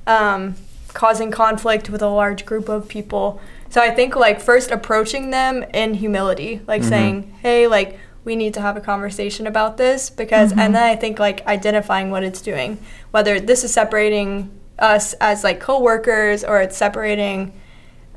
um, 0.08 0.56
causing 0.94 1.30
conflict 1.32 1.90
with 1.90 2.02
a 2.02 2.08
large 2.10 2.46
group 2.46 2.68
of 2.70 2.88
people? 2.88 3.40
So 3.70 3.82
I 3.82 3.92
think 3.92 4.16
like 4.16 4.40
first 4.40 4.72
approaching 4.72 5.30
them 5.32 5.64
in 5.74 5.94
humility, 5.96 6.62
like 6.68 6.84
saying, 6.84 7.34
"Hey, 7.42 7.68
like 7.68 8.00
we 8.25 8.36
need 8.36 8.53
to 8.55 8.62
have 8.62 8.75
a 8.75 8.82
conversation 8.82 9.48
about 9.48 9.77
this," 9.77 10.10
because, 10.10 10.51
and 10.51 10.75
then 10.75 10.84
I 10.84 10.96
think 10.96 11.20
like 11.20 11.46
identifying 11.48 12.12
what 12.12 12.24
it's 12.24 12.41
doing, 12.41 12.77
whether 13.12 13.39
this 13.39 13.63
is 13.63 13.72
separating 13.74 14.51
us 14.79 15.13
as 15.22 15.44
like 15.44 15.60
coworkers 15.62 16.44
or 16.44 16.60
it's 16.62 16.75
separating 16.75 17.53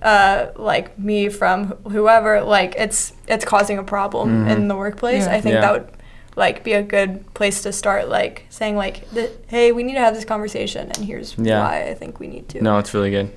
uh, 0.03 0.47
like 0.57 0.99
me 0.99 1.29
from 1.29 1.69
whoever, 1.91 2.41
like 2.41 2.75
it's 2.77 3.13
it's 3.27 3.45
causing 3.45 3.79
a 3.79 3.83
problem 3.85 4.47
in 4.49 4.69
the 4.69 4.77
workplace. 4.77 5.27
Yeah. 5.27 5.35
I 5.35 5.41
think 5.41 5.55
Yeah. 5.55 5.61
that 5.61 5.73
would 5.73 5.89
like 6.37 6.63
be 6.63 6.73
a 6.75 6.83
good 6.83 7.33
place 7.35 7.63
to 7.63 7.73
start, 7.73 8.09
like 8.09 8.47
saying 8.49 8.77
like, 8.77 9.11
th- 9.13 9.31
"Hey, 9.49 9.73
we 9.73 9.83
need 9.83 9.95
to 9.95 10.01
have 10.01 10.15
this 10.15 10.25
conversation, 10.25 10.89
and 10.95 11.05
here's 11.05 11.35
Yeah. 11.37 11.61
why 11.61 11.83
I 11.91 11.95
think 11.95 12.21
we 12.21 12.29
need 12.29 12.49
to." 12.51 12.63
No, 12.63 12.79
it's 12.79 12.95
really 12.95 13.11
good. 13.11 13.31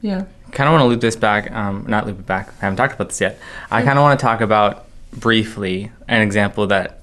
Yeah. 0.00 0.24
kind 0.50 0.66
of 0.66 0.72
want 0.72 0.82
to 0.82 0.86
loop 0.88 1.00
this 1.02 1.14
back. 1.14 1.52
Um, 1.52 1.84
not 1.86 2.06
loop 2.06 2.18
it 2.20 2.26
back. 2.26 2.48
I 2.60 2.64
haven't 2.64 2.78
talked 2.78 2.94
about 2.94 3.10
this 3.10 3.20
yet. 3.20 3.38
I 3.70 3.82
kind 3.82 3.98
of 3.98 4.02
want 4.02 4.18
to 4.18 4.24
talk 4.24 4.40
about 4.40 4.86
briefly 5.12 5.90
an 6.06 6.20
example 6.22 6.66
that 6.68 7.00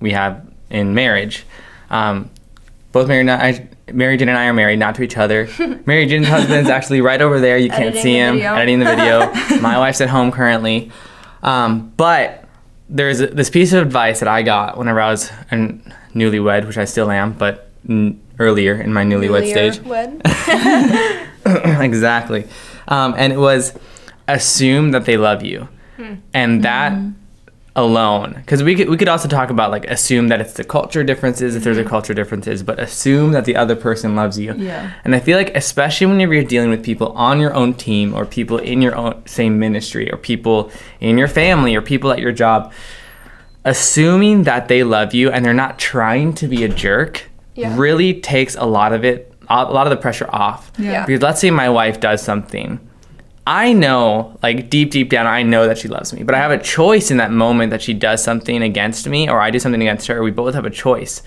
we 0.00 0.12
have 0.12 0.46
in 0.70 0.94
marriage. 0.94 1.44
Um, 1.90 2.30
both 2.92 3.08
Mary, 3.08 3.20
and 3.20 3.30
I, 3.30 3.68
Mary 3.92 4.16
Jane 4.16 4.28
and 4.28 4.38
I 4.38 4.46
are 4.46 4.52
married, 4.52 4.78
not 4.78 4.94
to 4.96 5.02
each 5.02 5.16
other. 5.16 5.48
Mary 5.86 6.06
Jane's 6.06 6.28
husband 6.28 6.60
is 6.60 6.70
actually 6.70 7.00
right 7.00 7.20
over 7.20 7.40
there. 7.40 7.58
You 7.58 7.68
can't 7.68 7.96
Editing 7.96 8.02
see 8.02 8.14
him 8.16 8.40
editing 8.40 8.78
the 8.78 8.84
video. 8.84 9.32
My 9.60 9.78
wife's 9.78 10.00
at 10.00 10.08
home 10.08 10.30
currently. 10.30 10.92
Um, 11.42 11.92
but 11.96 12.44
there's 12.88 13.18
this 13.18 13.50
piece 13.50 13.72
of 13.72 13.84
advice 13.84 14.20
that 14.20 14.28
I 14.28 14.42
got 14.42 14.78
whenever 14.78 15.00
I 15.00 15.10
was 15.10 15.30
a 15.50 15.56
newlywed, 16.14 16.66
which 16.66 16.78
I 16.78 16.84
still 16.84 17.10
am, 17.10 17.32
but 17.32 17.70
n- 17.88 18.20
earlier 18.38 18.80
in 18.80 18.92
my 18.92 19.04
newlywed 19.04 19.50
stage. 19.50 19.80
Wed. 19.80 20.20
exactly. 21.82 22.46
Um, 22.88 23.14
and 23.16 23.32
it 23.32 23.38
was 23.38 23.76
assume 24.28 24.92
that 24.92 25.04
they 25.04 25.16
love 25.16 25.42
you. 25.42 25.68
And 26.32 26.64
that 26.64 26.92
alone, 27.76 28.34
because 28.36 28.62
we 28.62 28.76
could, 28.76 28.88
we 28.88 28.96
could 28.96 29.08
also 29.08 29.28
talk 29.28 29.50
about 29.50 29.70
like 29.70 29.84
assume 29.86 30.28
that 30.28 30.40
it's 30.40 30.52
the 30.52 30.62
culture 30.62 31.02
differences, 31.02 31.56
if 31.56 31.64
there's 31.64 31.76
a 31.76 31.80
mm-hmm. 31.80 31.90
culture 31.90 32.14
differences, 32.14 32.62
but 32.62 32.78
assume 32.78 33.32
that 33.32 33.44
the 33.44 33.56
other 33.56 33.74
person 33.74 34.14
loves 34.14 34.38
you. 34.38 34.54
Yeah. 34.54 34.92
And 35.04 35.14
I 35.14 35.20
feel 35.20 35.36
like, 35.36 35.54
especially 35.56 36.06
whenever 36.06 36.34
you're 36.34 36.44
dealing 36.44 36.70
with 36.70 36.84
people 36.84 37.08
on 37.12 37.40
your 37.40 37.52
own 37.52 37.74
team 37.74 38.14
or 38.14 38.26
people 38.26 38.58
in 38.58 38.80
your 38.80 38.94
own 38.94 39.26
same 39.26 39.58
ministry 39.58 40.10
or 40.12 40.16
people 40.16 40.70
in 41.00 41.18
your 41.18 41.26
family 41.28 41.74
or 41.74 41.82
people 41.82 42.12
at 42.12 42.20
your 42.20 42.32
job, 42.32 42.72
assuming 43.64 44.44
that 44.44 44.68
they 44.68 44.84
love 44.84 45.12
you 45.12 45.30
and 45.30 45.44
they're 45.44 45.52
not 45.52 45.78
trying 45.78 46.32
to 46.34 46.46
be 46.46 46.62
a 46.62 46.68
jerk 46.68 47.24
Yeah. 47.54 47.74
really 47.76 48.20
takes 48.20 48.54
a 48.54 48.66
lot 48.66 48.92
of 48.92 49.04
it, 49.04 49.32
a 49.48 49.64
lot 49.64 49.86
of 49.86 49.90
the 49.90 49.96
pressure 49.96 50.28
off. 50.30 50.70
Yeah. 50.78 51.04
Because 51.06 51.22
let's 51.22 51.40
say 51.40 51.50
my 51.50 51.68
wife 51.68 51.98
does 51.98 52.22
something. 52.22 52.78
I 53.46 53.74
know, 53.74 54.38
like 54.42 54.70
deep, 54.70 54.90
deep 54.90 55.10
down, 55.10 55.26
I 55.26 55.42
know 55.42 55.66
that 55.66 55.76
she 55.76 55.88
loves 55.88 56.12
me, 56.14 56.22
but 56.22 56.34
I 56.34 56.38
have 56.38 56.50
a 56.50 56.58
choice 56.58 57.10
in 57.10 57.18
that 57.18 57.30
moment 57.30 57.70
that 57.70 57.82
she 57.82 57.92
does 57.92 58.24
something 58.24 58.62
against 58.62 59.06
me 59.06 59.28
or 59.28 59.40
I 59.40 59.50
do 59.50 59.58
something 59.58 59.82
against 59.82 60.06
her. 60.06 60.22
We 60.22 60.30
both 60.30 60.54
have 60.54 60.64
a 60.64 60.70
choice. 60.70 61.22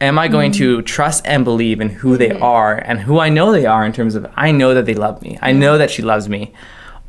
Am 0.00 0.18
I 0.18 0.28
going 0.28 0.52
to 0.52 0.78
mm. 0.78 0.86
trust 0.86 1.26
and 1.26 1.44
believe 1.44 1.80
in 1.80 1.88
who 1.88 2.18
they 2.18 2.30
mm. 2.30 2.42
are 2.42 2.74
and 2.74 3.00
who 3.00 3.18
I 3.18 3.30
know 3.30 3.52
they 3.52 3.64
are 3.64 3.86
in 3.86 3.92
terms 3.92 4.14
of 4.14 4.30
I 4.36 4.50
know 4.50 4.74
that 4.74 4.84
they 4.84 4.94
love 4.94 5.22
me, 5.22 5.38
I 5.40 5.52
know 5.52 5.78
that 5.78 5.90
she 5.90 6.02
loves 6.02 6.28
me? 6.28 6.52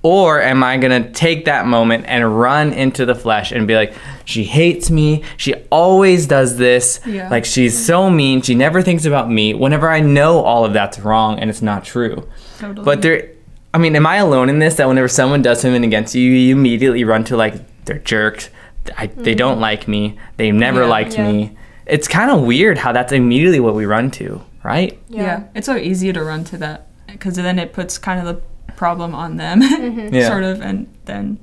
Or 0.03 0.39
am 0.39 0.63
I 0.63 0.77
gonna 0.77 1.11
take 1.11 1.45
that 1.45 1.65
moment 1.65 2.05
and 2.07 2.39
run 2.39 2.71
into 2.73 3.07
the 3.07 3.15
flesh 3.15 3.51
and 3.51 3.67
be 3.67 3.73
like, 3.73 3.93
she 4.23 4.43
hates 4.43 4.91
me, 4.91 5.23
she 5.35 5.55
always 5.71 6.27
does 6.27 6.57
this, 6.57 6.99
Yeah. 7.07 7.27
like 7.29 7.43
she's 7.43 7.75
mm. 7.75 7.85
so 7.87 8.09
mean, 8.11 8.43
she 8.43 8.53
never 8.53 8.83
thinks 8.83 9.05
about 9.05 9.29
me, 9.29 9.55
whenever 9.55 9.89
I 9.89 9.99
know 9.99 10.41
all 10.41 10.63
of 10.63 10.73
that's 10.73 10.99
wrong 10.99 11.39
and 11.39 11.49
it's 11.49 11.63
not 11.63 11.83
true. 11.83 12.29
Totally. 12.59 12.85
But 12.85 13.01
there, 13.01 13.29
I 13.75 13.77
mean, 13.77 13.93
am 13.97 14.07
I 14.07 14.15
alone 14.15 14.47
in 14.47 14.59
this? 14.59 14.75
That 14.75 14.87
whenever 14.87 15.09
someone 15.09 15.41
does 15.41 15.59
something 15.59 15.83
against 15.83 16.15
you, 16.15 16.31
you 16.31 16.55
immediately 16.55 17.03
run 17.03 17.25
to 17.25 17.35
like 17.35 17.55
they're 17.83 17.99
jerks. 17.99 18.49
I, 18.97 19.07
They 19.07 19.31
mm-hmm. 19.31 19.37
don't 19.37 19.59
like 19.59 19.85
me. 19.85 20.17
They 20.37 20.49
never 20.51 20.83
Yeah. 20.83 20.87
liked 20.87 21.17
Yeah. 21.17 21.29
me. 21.29 21.57
It's 21.85 22.07
kind 22.07 22.31
of 22.31 22.41
weird 22.43 22.77
how 22.77 22.93
that's 22.93 23.11
immediately 23.11 23.59
what 23.59 23.75
we 23.75 23.85
run 23.85 24.11
to, 24.11 24.41
right? 24.63 24.97
yeah. 25.09 25.43
It's 25.53 25.65
so 25.65 25.75
easy 25.75 26.13
to 26.13 26.23
run 26.23 26.45
to 26.45 26.57
that 26.59 26.87
because 27.07 27.35
then 27.35 27.59
it 27.59 27.73
puts 27.73 27.97
kind 27.97 28.25
of 28.25 28.25
the 28.33 28.41
problem 28.75 29.13
on 29.13 29.35
them, 29.35 29.61
mm-hmm. 29.61 30.15
Yeah. 30.15 30.29
sort 30.29 30.45
of, 30.45 30.61
and 30.61 30.87
then 31.03 31.37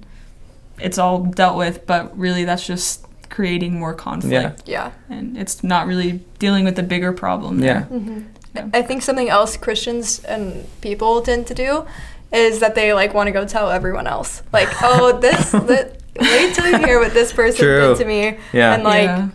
it's 0.80 0.96
all 0.96 1.18
dealt 1.24 1.58
with. 1.58 1.86
But 1.86 2.16
really, 2.18 2.44
that's 2.46 2.66
just 2.66 3.04
creating 3.28 3.78
more 3.78 3.92
conflict, 3.92 4.62
Yeah. 4.66 4.90
yeah. 5.10 5.16
and 5.16 5.36
it's 5.36 5.62
not 5.62 5.86
really 5.86 6.20
dealing 6.38 6.64
with 6.64 6.76
the 6.76 6.82
bigger 6.82 7.12
problem. 7.12 7.62
Yeah. 7.62 7.82
Mm-hmm. 7.82 8.20
There. 8.54 8.70
I 8.74 8.82
think 8.82 9.02
something 9.02 9.30
else 9.30 9.56
Christians 9.56 10.22
and 10.24 10.66
people 10.82 11.22
tend 11.22 11.46
to 11.46 11.54
do 11.54 11.86
is 12.32 12.60
that 12.60 12.74
they 12.74 12.92
like 12.94 13.14
want 13.14 13.28
to 13.28 13.32
go 13.32 13.46
tell 13.46 13.70
everyone 13.70 14.06
else. 14.06 14.42
Like, 14.52 14.68
oh, 14.82 15.18
this, 15.18 15.50
that, 15.52 15.98
wait 16.18 16.54
till 16.54 16.66
you 16.66 16.78
hear 16.78 16.98
what 16.98 17.12
this 17.12 17.32
person 17.32 17.64
True. 17.64 17.88
did 17.88 17.98
to 17.98 18.04
me. 18.04 18.38
Yeah. 18.52 18.74
And 18.74 18.84
like, 18.84 19.04
yeah. 19.04 19.28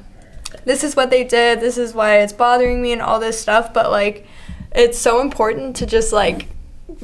this 0.65 0.83
is 0.83 0.95
what 0.95 1.09
they 1.09 1.23
did, 1.23 1.59
this 1.59 1.77
is 1.77 1.93
why 1.93 2.19
it's 2.19 2.33
bothering 2.33 2.81
me, 2.81 2.91
and 2.93 3.01
all 3.01 3.19
this 3.19 3.39
stuff. 3.39 3.73
But 3.73 3.91
like, 3.91 4.25
it's 4.71 4.97
so 4.97 5.21
important 5.21 5.75
to 5.77 5.85
just 5.85 6.11
like, 6.11 6.47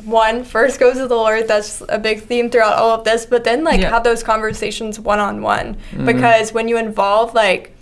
one, 0.05 0.43
first 0.43 0.79
go 0.79 0.93
to 0.93 1.07
the 1.07 1.15
Lord. 1.15 1.47
That's 1.47 1.83
a 1.89 1.99
big 1.99 2.23
theme 2.23 2.49
throughout 2.49 2.77
all 2.77 2.91
of 2.91 3.03
this. 3.03 3.25
But 3.25 3.43
then 3.43 3.63
like 3.63 3.81
Yeah. 3.81 3.89
have 3.89 4.03
those 4.03 4.23
conversations 4.23 4.99
one 4.99 5.19
on 5.19 5.41
one. 5.41 5.77
Because 6.05 6.53
when 6.53 6.67
you 6.67 6.77
involve 6.77 7.33
like, 7.35 7.75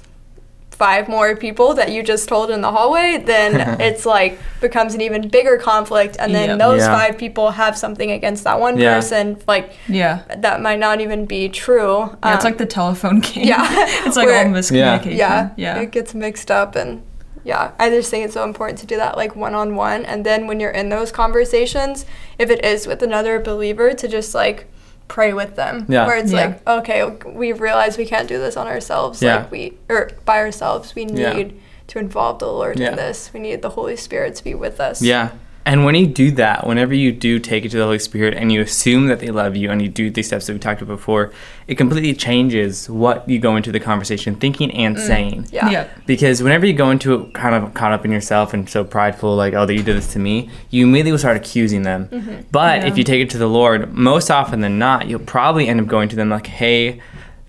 five 0.85 1.07
more 1.07 1.35
people 1.35 1.75
that 1.75 1.91
you 1.91 2.01
just 2.01 2.27
told 2.27 2.49
in 2.49 2.61
the 2.61 2.71
hallway, 2.71 3.21
then 3.33 3.49
it's 3.87 4.03
like 4.03 4.39
becomes 4.61 4.95
an 4.95 5.01
even 5.01 5.27
bigger 5.37 5.57
conflict. 5.57 6.15
And 6.19 6.33
then 6.33 6.49
Yeah. 6.49 6.55
those 6.65 6.81
Yeah. 6.81 6.97
five 6.99 7.17
people 7.19 7.51
have 7.51 7.77
something 7.77 8.09
against 8.09 8.43
that 8.45 8.59
one 8.59 8.79
Yeah. 8.79 8.95
person, 8.95 9.37
like 9.47 9.65
Yeah. 9.87 10.19
that 10.45 10.59
might 10.61 10.79
not 10.79 10.99
even 10.99 11.25
be 11.25 11.49
true. 11.49 11.97
Yeah, 12.23 12.35
it's 12.35 12.45
Um, 12.45 12.49
like 12.51 12.57
the 12.57 12.65
telephone 12.65 13.19
game. 13.27 13.45
yeah. 13.45 13.67
it's 14.05 14.17
like 14.17 14.27
all 14.29 14.45
miscommunication. 14.45 15.17
yeah, 15.17 15.49
Yeah. 15.55 15.79
it 15.83 15.91
gets 15.91 16.13
mixed 16.15 16.49
up 16.49 16.75
and 16.75 17.03
yeah 17.43 17.71
i 17.79 17.89
just 17.89 18.11
think 18.11 18.23
it's 18.23 18.35
so 18.35 18.43
important 18.43 18.77
to 18.77 18.85
do 18.85 18.95
that 18.97 19.17
like 19.17 19.35
one-on-one 19.35 20.05
and 20.05 20.23
then 20.23 20.45
when 20.45 20.59
you're 20.59 20.69
in 20.81 20.89
those 20.89 21.11
conversations 21.11 22.05
if 22.37 22.51
it 22.51 22.63
is 22.63 22.85
with 22.85 23.01
another 23.01 23.39
believer 23.39 23.93
to 24.01 24.07
just 24.07 24.35
like 24.35 24.67
pray 25.11 25.33
with 25.33 25.57
them 25.57 25.85
Yeah. 25.89 26.07
where 26.07 26.15
it's 26.15 26.31
Yeah. 26.31 26.39
like 26.45 26.69
okay 26.77 26.99
we 27.25 27.51
realize 27.51 27.97
we 27.97 28.05
can't 28.05 28.29
do 28.29 28.37
this 28.37 28.55
on 28.55 28.65
ourselves 28.67 29.21
Yeah. 29.21 29.35
like 29.39 29.51
we 29.51 29.73
or 29.89 30.09
by 30.23 30.37
ourselves 30.37 30.95
we 30.95 31.03
need 31.03 31.19
Yeah. 31.19 31.57
to 31.87 31.99
involve 31.99 32.39
the 32.39 32.47
lord 32.47 32.79
Yeah. 32.79 32.91
in 32.91 32.95
this 32.95 33.29
we 33.33 33.41
need 33.41 33.61
the 33.61 33.71
holy 33.71 33.97
spirit 33.97 34.35
to 34.35 34.43
be 34.43 34.55
with 34.55 34.79
us 34.79 35.01
Yeah. 35.01 35.29
And 35.63 35.85
when 35.85 35.93
you 35.93 36.07
do 36.07 36.31
that, 36.31 36.65
whenever 36.65 36.93
you 36.93 37.11
do 37.11 37.37
take 37.37 37.65
it 37.65 37.69
to 37.71 37.77
the 37.77 37.83
Holy 37.83 37.99
Spirit 37.99 38.33
and 38.33 38.51
you 38.51 38.61
assume 38.61 39.07
that 39.07 39.19
they 39.19 39.27
love 39.29 39.55
you 39.55 39.69
and 39.69 39.79
you 39.81 39.89
do 39.89 40.09
these 40.09 40.25
steps 40.27 40.47
that 40.47 40.53
we 40.53 40.59
talked 40.59 40.81
about 40.81 40.95
before, 40.97 41.31
it 41.67 41.75
completely 41.75 42.15
changes 42.15 42.89
what 42.89 43.29
you 43.29 43.37
go 43.37 43.55
into 43.55 43.71
the 43.71 43.79
conversation 43.79 44.35
thinking 44.35 44.71
and 44.71 44.97
mm, 44.97 45.05
saying. 45.05 45.45
yeah 45.51 45.69
Yeah. 45.69 45.87
Because 46.07 46.41
whenever 46.41 46.65
you 46.65 46.73
go 46.73 46.89
into 46.89 47.13
it 47.13 47.33
kind 47.33 47.53
of 47.53 47.73
caught 47.75 47.91
up 47.91 48.03
in 48.05 48.11
yourself 48.11 48.53
and 48.55 48.67
so 48.67 48.83
prideful, 48.83 49.35
like, 49.35 49.53
oh, 49.53 49.65
that 49.67 49.73
you 49.75 49.83
did 49.83 49.95
this 49.95 50.11
to 50.13 50.19
me, 50.19 50.49
you 50.71 50.85
immediately 50.87 51.11
will 51.11 51.19
start 51.19 51.37
accusing 51.37 51.83
them. 51.83 52.07
Mm-hmm. 52.07 52.41
But 52.51 52.81
Yeah. 52.81 52.87
if 52.87 52.97
you 52.97 53.03
take 53.03 53.21
it 53.21 53.29
to 53.31 53.37
the 53.37 53.47
Lord, 53.47 53.93
most 53.93 54.31
often 54.31 54.61
than 54.61 54.79
not, 54.79 55.07
you'll 55.07 55.19
probably 55.19 55.67
end 55.67 55.79
up 55.79 55.85
going 55.87 56.09
to 56.09 56.15
them 56.15 56.29
like, 56.29 56.47
hey, 56.47 56.99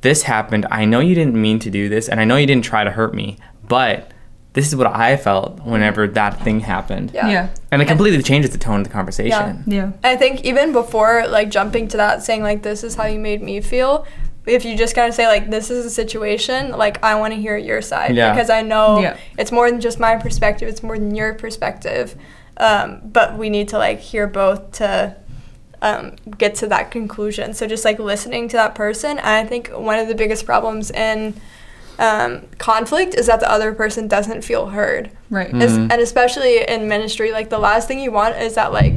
this 0.03 0.25
happened. 0.25 0.67
I 0.71 0.85
know 0.85 1.01
you 1.01 1.15
didn't 1.15 1.41
mean 1.41 1.59
to 1.61 1.71
do 1.71 1.89
this, 1.89 2.09
and 2.11 2.21
I 2.21 2.25
know 2.25 2.37
you 2.37 2.47
didn't 2.47 2.65
try 2.65 2.85
to 2.85 2.91
hurt 2.91 3.15
me, 3.15 3.39
but 3.67 4.12
this 4.55 4.69
is 4.69 4.77
what 4.77 4.87
I 4.87 5.17
felt 5.17 5.61
whenever 5.61 6.07
that 6.09 6.41
thing 6.43 6.61
happened. 6.61 7.13
Yeah. 7.15 7.29
Yeah. 7.31 7.49
And 7.71 7.81
it 7.81 7.89
completely 7.89 8.23
changes 8.23 8.51
the 8.51 8.59
tone 8.59 8.81
of 8.81 8.87
the 8.87 8.93
conversation. 8.93 9.65
Yeah. 9.67 9.75
yeah. 9.75 9.93
I 10.05 10.17
think 10.17 10.45
even 10.45 10.73
before 10.73 11.27
like 11.27 11.51
jumping 11.51 11.89
to 11.89 11.97
that, 11.97 12.23
saying 12.23 12.43
like 12.43 12.63
this 12.63 12.85
is 12.85 12.95
how 12.95 13.07
you 13.07 13.19
made 13.19 13.43
me 13.43 13.61
feel. 13.61 14.07
If 14.45 14.65
you 14.65 14.77
just 14.77 14.95
kind 14.95 15.09
of 15.09 15.15
say 15.15 15.27
like 15.27 15.49
this 15.51 15.71
is 15.71 15.87
a 15.87 15.91
situation, 15.91 16.73
like 16.73 17.03
I 17.03 17.15
want 17.15 17.33
to 17.33 17.41
hear 17.41 17.57
your 17.57 17.81
side 17.81 18.15
Yeah. 18.15 18.35
because 18.35 18.51
I 18.51 18.61
know 18.63 19.01
Yeah. 19.01 19.17
it's 19.39 19.53
more 19.53 19.71
than 19.71 19.81
just 19.81 19.99
my 19.99 20.17
perspective. 20.17 20.69
It's 20.69 20.83
more 20.83 20.99
than 20.99 21.15
your 21.15 21.33
perspective. 21.35 22.15
Um, 22.59 23.01
but 23.05 23.39
we 23.39 23.49
need 23.49 23.69
to 23.69 23.79
like 23.79 24.01
hear 24.01 24.27
both 24.27 24.73
to 24.73 25.17
um, 25.81 26.17
get 26.39 26.57
to 26.57 26.67
that 26.69 26.91
conclusion. 26.91 27.55
So 27.55 27.67
just 27.67 27.85
like 27.85 27.99
listening 27.99 28.49
to 28.49 28.57
that 28.57 28.75
person. 28.75 29.19
I 29.19 29.45
think 29.45 29.69
one 29.71 29.99
of 29.99 30.09
the 30.09 30.15
biggest 30.15 30.45
problems 30.45 30.91
in 30.91 31.35
um, 32.03 32.31
conflict 32.59 33.15
is 33.15 33.27
that 33.27 33.39
the 33.41 33.51
other 33.51 33.73
person 33.73 34.09
doesn't 34.09 34.43
feel 34.43 34.67
heard. 34.79 35.11
Right. 35.31 35.55
Es- 35.55 35.73
Mhm. 35.73 35.93
and 35.93 36.01
especially 36.09 36.55
in 36.69 36.89
ministry 36.89 37.31
like 37.33 37.49
the 37.49 37.59
last 37.69 37.87
thing 37.89 38.01
you 38.01 38.11
want 38.21 38.35
is 38.37 38.55
that 38.55 38.73
like 38.73 38.97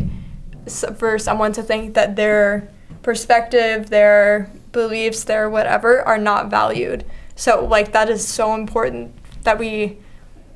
s- 0.66 0.86
for 0.98 1.20
someone 1.20 1.52
to 1.54 1.62
think 1.64 1.94
that 1.94 2.16
their 2.16 2.68
perspective 3.04 3.90
their 3.92 4.50
beliefs 4.72 5.24
their 5.26 5.50
whatever 5.50 6.02
are 6.02 6.18
not 6.18 6.50
valued 6.50 7.06
so 7.36 7.64
like 7.76 7.92
that 7.94 8.10
is 8.10 8.28
so 8.28 8.54
important 8.56 9.14
that 9.44 9.58
we 9.60 9.98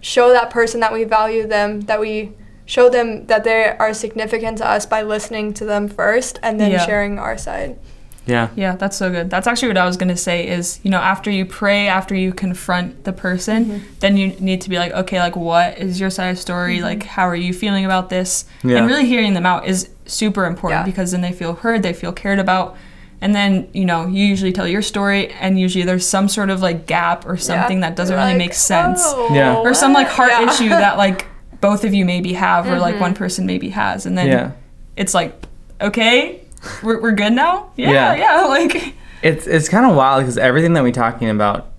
show 0.01 0.29
that 0.31 0.49
person 0.49 0.79
that 0.79 0.91
we 0.91 1.03
value 1.03 1.45
them 1.47 1.81
that 1.81 1.99
we 1.99 2.31
show 2.65 2.89
them 2.89 3.25
that 3.27 3.43
they 3.43 3.61
are 3.79 3.93
significant 3.93 4.57
to 4.57 4.67
us 4.75 4.85
by 4.85 5.01
listening 5.03 5.53
to 5.53 5.63
them 5.65 5.87
first 5.87 6.39
and 6.43 6.59
then 6.59 6.71
Yeah. 6.71 6.85
sharing 6.85 7.19
our 7.19 7.37
side 7.37 7.77
Yeah. 8.25 8.49
Yeah, 8.55 8.75
that's 8.75 8.97
so 8.97 9.09
good. 9.09 9.29
That's 9.29 9.47
actually 9.47 9.69
what 9.69 9.77
I 9.77 9.85
was 9.85 9.97
going 9.97 10.09
to 10.09 10.17
say 10.17 10.47
is, 10.47 10.79
you 10.83 10.91
know, 10.91 10.99
after 10.99 11.31
you 11.31 11.45
pray, 11.45 11.87
after 11.87 12.15
you 12.15 12.31
confront 12.31 13.03
the 13.03 13.13
person, 13.13 13.65
mm-hmm. 13.65 13.85
then 13.99 14.17
you 14.17 14.27
need 14.39 14.61
to 14.61 14.69
be 14.69 14.77
like, 14.77 14.91
okay, 14.91 15.19
like 15.19 15.35
what 15.35 15.77
is 15.77 15.99
your 15.99 16.09
side 16.09 16.29
of 16.29 16.35
the 16.35 16.41
story? 16.41 16.75
Mm-hmm. 16.75 16.83
Like 16.85 17.03
how 17.03 17.27
are 17.27 17.35
you 17.35 17.53
feeling 17.53 17.85
about 17.85 18.09
this? 18.09 18.45
Yeah. 18.63 18.77
And 18.77 18.87
really 18.87 19.05
hearing 19.05 19.33
them 19.33 19.45
out 19.45 19.67
is 19.67 19.89
super 20.05 20.45
important 20.45 20.81
Yeah. 20.81 20.85
because 20.85 21.11
then 21.11 21.21
they 21.21 21.31
feel 21.31 21.53
heard, 21.53 21.83
they 21.83 21.93
feel 21.93 22.13
cared 22.13 22.39
about. 22.39 22.77
And 23.21 23.35
then, 23.35 23.67
you 23.73 23.83
know, 23.83 24.07
you 24.07 24.25
usually 24.25 24.53
tell 24.53 24.67
your 24.67 24.81
story 24.81 25.29
and 25.33 25.59
usually 25.59 25.83
there's 25.83 26.07
some 26.07 26.27
sort 26.29 26.49
of 26.49 26.61
like 26.61 26.85
gap 26.85 27.25
or 27.25 27.35
something 27.35 27.81
that 27.81 27.95
doesn't 27.95 28.15
You're 28.15 28.25
really 28.25 28.37
make 28.37 28.53
sense. 28.53 29.01
"Oh, 29.03 29.33
Yeah. 29.33 29.57
Or 29.57 29.73
some 29.73 29.91
like 29.91 30.07
heart 30.07 30.31
Yeah. 30.31 30.49
issue 30.49 30.69
that 30.69 30.97
like 30.97 31.25
both 31.59 31.83
of 31.83 31.93
you 31.93 32.05
maybe 32.05 32.33
have 32.33 32.67
or 32.67 32.79
like 32.79 32.93
mm-hmm. 32.93 33.01
one 33.01 33.13
person 33.15 33.45
maybe 33.45 33.69
has. 33.69 34.05
And 34.05 34.17
then 34.17 34.27
Yeah. 34.27 34.51
it's 34.95 35.13
like, 35.13 35.35
okay, 35.81 36.41
we're, 36.83 37.01
we're 37.01 37.11
good 37.11 37.33
now? 37.33 37.71
Yeah, 37.75 37.91
Yeah. 37.91 38.15
yeah. 38.15 38.45
Like, 38.47 38.95
It's 39.21 39.47
it's 39.47 39.69
kind 39.69 39.85
of 39.89 39.95
wild 39.95 40.21
because 40.23 40.37
everything 40.37 40.73
that 40.73 40.83
we're 40.83 40.91
talking 40.91 41.29
about, 41.29 41.71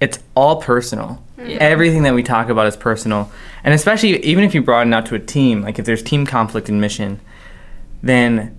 it's 0.00 0.18
all 0.34 0.60
personal. 0.60 1.22
Mm-hmm. 1.38 1.56
Everything 1.60 2.02
that 2.02 2.14
we 2.14 2.22
talk 2.22 2.48
about 2.48 2.66
is 2.66 2.76
personal, 2.76 3.30
and 3.64 3.72
especially 3.72 4.22
even 4.24 4.44
if 4.44 4.54
you 4.54 4.62
broaden 4.62 4.92
out 4.92 5.06
to 5.06 5.14
a 5.14 5.18
team, 5.18 5.62
like 5.62 5.78
if 5.78 5.84
there's 5.86 6.02
team 6.02 6.26
conflict 6.26 6.68
in 6.68 6.80
mission, 6.80 7.20
then 8.02 8.54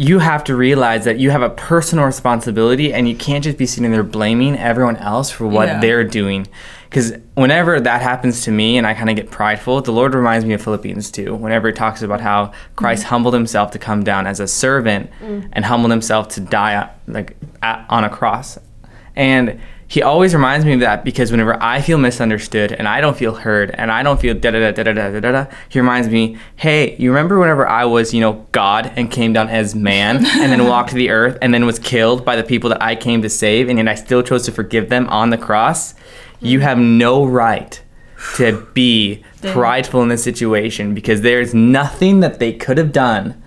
you 0.00 0.20
have 0.20 0.44
to 0.44 0.54
realize 0.54 1.04
that 1.06 1.18
you 1.18 1.32
have 1.32 1.42
a 1.42 1.50
personal 1.50 2.04
responsibility, 2.04 2.94
and 2.94 3.08
you 3.08 3.16
can't 3.16 3.42
just 3.42 3.58
be 3.58 3.66
sitting 3.66 3.90
there 3.90 4.04
blaming 4.04 4.56
everyone 4.56 4.96
else 4.98 5.28
for 5.28 5.44
what 5.44 5.66
Yeah. 5.66 5.80
they're 5.80 6.04
doing. 6.04 6.46
Because 6.88 7.14
whenever 7.34 7.80
that 7.80 8.00
happens 8.00 8.42
to 8.42 8.52
me, 8.52 8.78
and 8.78 8.86
I 8.86 8.94
kind 8.94 9.10
of 9.10 9.16
get 9.16 9.28
prideful, 9.28 9.80
the 9.80 9.90
Lord 9.90 10.14
reminds 10.14 10.44
me 10.44 10.54
of 10.54 10.62
Philippians 10.62 11.10
2. 11.10 11.34
Whenever 11.34 11.68
it 11.68 11.74
talks 11.74 12.00
about 12.00 12.20
how 12.20 12.52
Christ 12.76 13.02
mm-hmm. 13.02 13.08
humbled 13.08 13.34
himself 13.34 13.72
to 13.72 13.80
come 13.80 14.04
down 14.04 14.28
as 14.28 14.38
a 14.38 14.46
servant 14.46 15.10
mm. 15.20 15.48
and 15.52 15.64
humbled 15.64 15.90
himself 15.90 16.28
to 16.28 16.40
die 16.42 16.88
like 17.08 17.36
at, 17.60 17.84
on 17.88 18.04
a 18.04 18.08
cross, 18.08 18.56
and 19.16 19.58
he 19.88 20.02
always 20.02 20.34
reminds 20.34 20.66
me 20.66 20.74
of 20.74 20.80
that 20.80 21.02
because 21.02 21.30
whenever 21.30 21.60
I 21.62 21.80
feel 21.80 21.96
misunderstood 21.96 22.72
and 22.72 22.86
I 22.86 23.00
don't 23.00 23.16
feel 23.16 23.34
heard 23.34 23.70
and 23.70 23.90
I 23.90 24.02
don't 24.02 24.20
feel 24.20 24.34
da 24.34 24.50
da 24.50 24.70
da 24.70 24.70
da 24.70 24.92
da 24.92 24.92
da 24.92 25.20
da 25.20 25.32
da, 25.32 25.46
he 25.70 25.80
reminds 25.80 26.08
me, 26.08 26.36
hey, 26.56 26.94
you 26.96 27.08
remember 27.08 27.38
whenever 27.38 27.66
I 27.66 27.86
was, 27.86 28.12
you 28.12 28.20
know, 28.20 28.46
God 28.52 28.92
and 28.96 29.10
came 29.10 29.32
down 29.32 29.48
as 29.48 29.74
man 29.74 30.16
and 30.26 30.52
then 30.52 30.66
walked 30.66 30.92
the 30.92 31.08
earth 31.08 31.38
and 31.40 31.54
then 31.54 31.64
was 31.64 31.78
killed 31.78 32.22
by 32.22 32.36
the 32.36 32.44
people 32.44 32.68
that 32.68 32.82
I 32.82 32.96
came 32.96 33.22
to 33.22 33.30
save 33.30 33.70
and 33.70 33.78
yet 33.78 33.88
I 33.88 33.94
still 33.94 34.22
chose 34.22 34.44
to 34.44 34.52
forgive 34.52 34.90
them 34.90 35.08
on 35.08 35.30
the 35.30 35.38
cross? 35.38 35.94
You 36.40 36.58
mm. 36.58 36.62
have 36.62 36.78
no 36.78 37.24
right 37.24 37.80
to 38.36 38.66
be 38.74 39.24
prideful 39.40 40.02
in 40.02 40.08
this 40.08 40.22
situation 40.22 40.94
because 40.94 41.22
there's 41.22 41.54
nothing 41.54 42.20
that 42.20 42.40
they 42.40 42.52
could 42.52 42.76
have 42.76 42.92
done 42.92 43.42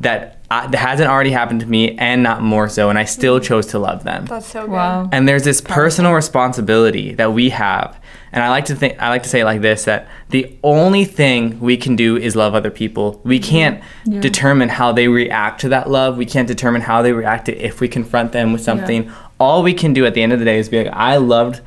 that, 0.00 0.40
I, 0.50 0.66
that 0.66 0.76
hasn't 0.76 1.08
already 1.08 1.30
happened 1.30 1.60
to 1.60 1.66
me 1.66 1.96
and 1.96 2.22
not 2.22 2.42
more 2.42 2.68
so 2.68 2.90
and 2.90 2.98
I 2.98 3.04
still 3.04 3.40
mm. 3.40 3.44
chose 3.44 3.66
to 3.68 3.78
love 3.78 4.04
them. 4.04 4.26
that's 4.26 4.46
so 4.46 4.62
good 4.62 4.70
wow. 4.70 5.08
And 5.10 5.28
there's 5.28 5.44
this 5.44 5.60
personal 5.60 6.12
responsibility 6.12 7.14
that 7.14 7.32
we 7.32 7.50
have. 7.50 7.98
And 8.32 8.42
I 8.42 8.50
like 8.50 8.66
to 8.66 8.74
think 8.74 9.00
I 9.00 9.08
like 9.08 9.22
to 9.22 9.28
say 9.28 9.40
it 9.40 9.44
like 9.44 9.62
this 9.62 9.84
that 9.84 10.08
the 10.28 10.54
only 10.62 11.04
thing 11.06 11.58
we 11.60 11.76
can 11.76 11.96
do 11.96 12.16
is 12.16 12.36
love 12.36 12.54
other 12.54 12.70
people. 12.70 13.20
We 13.24 13.40
mm-hmm. 13.40 13.50
can't 13.50 13.84
Yeah. 14.04 14.20
determine 14.20 14.68
how 14.68 14.92
they 14.92 15.08
react 15.08 15.60
to 15.62 15.70
that 15.70 15.88
love. 15.88 16.18
We 16.18 16.26
can't 16.26 16.48
determine 16.48 16.82
how 16.82 17.00
they 17.00 17.12
react 17.12 17.46
to 17.46 17.56
if 17.56 17.80
we 17.80 17.88
confront 17.88 18.32
them 18.32 18.52
with 18.52 18.62
something. 18.62 19.10
All 19.40 19.62
we 19.62 19.72
can 19.72 19.94
do 19.94 20.04
at 20.04 20.14
the 20.14 20.22
end 20.22 20.32
of 20.32 20.38
the 20.38 20.44
day 20.44 20.58
is 20.58 20.68
be 20.68 20.84
like, 20.84 20.92
I 20.92 21.16
loved 21.16 21.60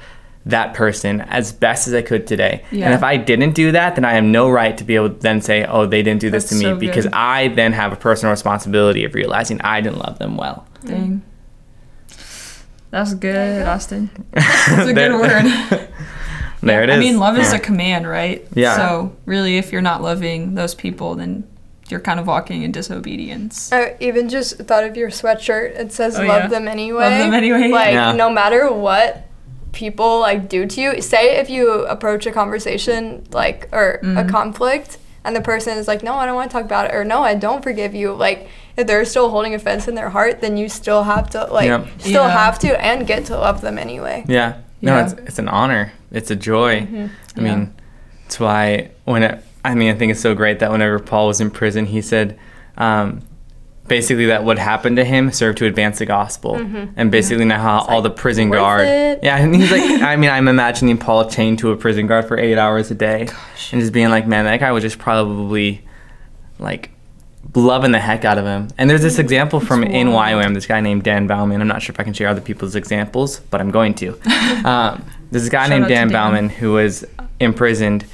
that 0.46 0.74
person 0.74 1.22
as 1.22 1.52
best 1.52 1.88
as 1.88 1.94
I 1.94 2.02
could 2.02 2.26
today. 2.26 2.64
And 2.72 2.94
if 2.94 3.04
I 3.04 3.18
didn't 3.18 3.52
do 3.54 3.72
that, 3.74 3.96
then 3.96 4.06
I 4.06 4.14
have 4.14 4.24
no 4.24 4.50
right 4.50 4.76
to 4.78 4.84
be 4.84 4.96
able 4.96 5.10
to 5.10 5.16
then 5.16 5.42
say, 5.42 5.66
oh, 5.66 5.86
they 5.86 6.02
didn't 6.02 6.22
do 6.22 6.30
this 6.30 6.46
That's 6.46 6.54
to 6.54 6.58
me 6.58 6.64
so 6.64 6.72
good. 6.76 6.80
because 6.80 7.08
I 7.14 7.50
then 7.50 7.74
have 7.74 7.92
a 7.94 7.98
personal 7.98 8.32
responsibility 8.32 9.04
of 9.04 9.14
realizing 9.14 9.60
I 9.62 9.82
didn't 9.82 10.00
love 10.00 10.18
them 10.18 10.38
well. 10.38 10.66
Dang. 10.86 11.22
That's 12.92 13.14
good, 13.14 13.64
go. 13.66 13.70
Austin. 13.70 14.10
That's 14.32 14.90
a 14.90 14.94
There- 14.94 15.10
good 15.10 15.20
word. 15.22 15.90
There 16.62 16.84
it 16.84 16.90
is. 16.90 16.98
I 16.98 17.00
mean, 17.00 17.20
love 17.20 17.38
is 17.38 17.54
Yeah. 17.54 17.58
a 17.58 17.62
command, 17.62 18.06
right? 18.06 18.46
Yeah. 18.54 18.76
So, 18.76 19.16
really, 19.26 19.58
if 19.58 19.72
you're 19.72 19.82
not 19.82 20.02
loving 20.02 20.56
those 20.56 20.76
people, 20.76 21.16
then 21.16 21.48
you're 21.88 22.02
kind 22.02 22.20
of 22.20 22.28
walking 22.28 22.64
in 22.64 22.74
disobedience. 22.74 23.72
I 23.72 23.96
even 24.02 24.28
just 24.28 24.58
thought 24.58 24.84
of 24.84 24.98
your 24.98 25.10
sweatshirt. 25.10 25.80
It 25.80 25.94
says 25.94 26.20
Oh, 26.20 26.24
"Love 26.26 26.42
yeah. 26.44 26.48
them 26.48 26.68
anyway." 26.68 27.00
Love 27.04 27.18
them 27.18 27.34
anyway. 27.34 27.70
Like 27.70 27.94
Yeah. 27.94 28.12
no 28.12 28.30
matter 28.30 28.70
what 28.74 29.26
people 29.72 30.20
like 30.20 30.50
do 30.50 30.66
to 30.66 30.82
you. 30.82 31.02
Say 31.02 31.38
if 31.38 31.50
you 31.50 31.72
approach 31.86 32.26
a 32.26 32.32
conversation 32.32 33.24
like 33.32 33.68
or 33.72 34.00
a 34.02 34.06
Mhm. 34.06 34.30
conflict, 34.30 34.98
and 35.24 35.36
the 35.36 35.42
person 35.42 35.78
is 35.78 35.88
like, 35.88 36.02
"No, 36.04 36.16
I 36.16 36.26
don't 36.26 36.36
want 36.36 36.50
to 36.50 36.56
talk 36.58 36.66
about 36.66 36.86
it," 36.86 36.96
or 36.96 37.04
"No, 37.04 37.22
I 37.24 37.36
don't 37.36 37.62
forgive 37.64 37.94
you." 37.94 38.14
Like 38.14 38.48
if 38.78 38.88
they're 38.88 39.06
still 39.06 39.30
holding 39.30 39.54
offense 39.54 39.88
in 39.88 39.96
their 39.96 40.10
heart, 40.10 40.42
then 40.42 40.58
you 40.58 40.70
still 40.70 41.04
have 41.04 41.30
to 41.32 41.46
like 41.52 41.66
Yep. 41.68 41.88
still 42.00 42.24
Yeah. 42.24 42.30
have 42.30 42.58
to 42.60 42.84
and 42.84 43.06
get 43.06 43.26
to 43.26 43.38
love 43.38 43.62
them 43.62 43.78
anyway. 43.78 44.24
Yeah. 44.28 44.54
No, 44.82 44.96
Yeah. 44.96 45.04
it's 45.04 45.14
it's 45.28 45.40
an 45.40 45.50
honor. 45.50 45.92
It's 46.12 46.32
a 46.32 46.36
joy. 46.36 46.82
Mhm. 46.82 47.10
I 47.38 47.42
Yeah. 47.42 47.44
mean, 47.44 47.74
that's 48.24 48.40
why 48.40 48.90
when 49.06 49.24
it, 49.24 49.44
I 49.66 49.76
mean, 49.76 49.92
I 49.92 49.96
think 49.98 50.12
it's 50.12 50.22
so 50.22 50.34
great 50.34 50.60
that 50.60 50.72
whenever 50.72 50.98
Paul 51.00 51.28
was 51.28 51.42
in 51.42 51.52
prison, 51.52 51.86
he 51.88 52.02
said, 52.02 52.38
um, 52.78 53.20
basically 53.90 54.28
that 54.28 54.44
what 54.44 54.58
happened 54.58 54.96
to 54.98 55.04
him 55.04 55.32
served 55.32 55.58
to 55.58 55.66
advance 55.66 56.00
the 56.00 56.06
gospel, 56.06 56.56
and 56.96 57.12
basically 57.12 57.46
now 57.46 57.60
how 57.60 57.80
all 57.80 58.02
like, 58.02 58.04
the 58.04 58.22
prison 58.22 58.50
guard, 58.50 58.88
it. 58.88 59.20
yeah, 59.24 59.38
and 59.38 59.54
he's 59.56 59.72
like, 59.72 59.82
I 60.02 60.16
mean, 60.16 60.30
I'm 60.30 60.48
imagining 60.48 60.98
Paul 60.98 61.30
chained 61.30 61.60
to 61.60 61.72
a 61.72 61.78
prison 61.78 62.08
guard 62.08 62.28
for 62.28 62.38
eight 62.38 62.58
hours 62.58 62.92
a 62.92 62.96
day, 62.96 63.28
and 63.72 63.82
just 63.82 63.92
being 63.92 64.10
like, 64.10 64.28
man, 64.28 64.46
that 64.46 64.60
guy 64.60 64.72
was 64.72 64.84
just 64.84 65.00
probably 65.00 65.84
like 66.60 66.92
loving 67.56 67.92
the 67.92 68.00
heck 68.00 68.26
out 68.26 68.38
of 68.38 68.46
him. 68.46 68.68
And 68.78 68.90
there's 68.90 69.02
this 69.02 69.20
example 69.20 69.60
from 69.60 69.84
in. 69.84 70.08
YWAM, 70.08 70.54
this 70.54 70.66
guy 70.66 70.82
named 70.82 71.04
Dan 71.04 71.28
Baumann. 71.28 71.62
I'm 71.62 71.68
not 71.68 71.82
sure 71.82 71.94
if 71.94 72.00
I 72.00 72.04
can 72.04 72.14
share 72.14 72.28
other 72.28 72.42
people's 72.42 72.76
examples, 72.76 73.40
but 73.40 73.62
I'm 73.62 73.72
going 73.72 73.94
to. 73.96 74.10
um, 74.66 75.06
there's 75.32 75.44
this 75.44 75.50
guy 75.50 75.68
Shout 75.68 75.70
named 75.70 75.88
Dan 75.88 76.08
Dan. 76.08 76.12
Baumann 76.12 76.50
who 76.50 76.74
was 76.74 77.06
imprisoned 77.40 78.06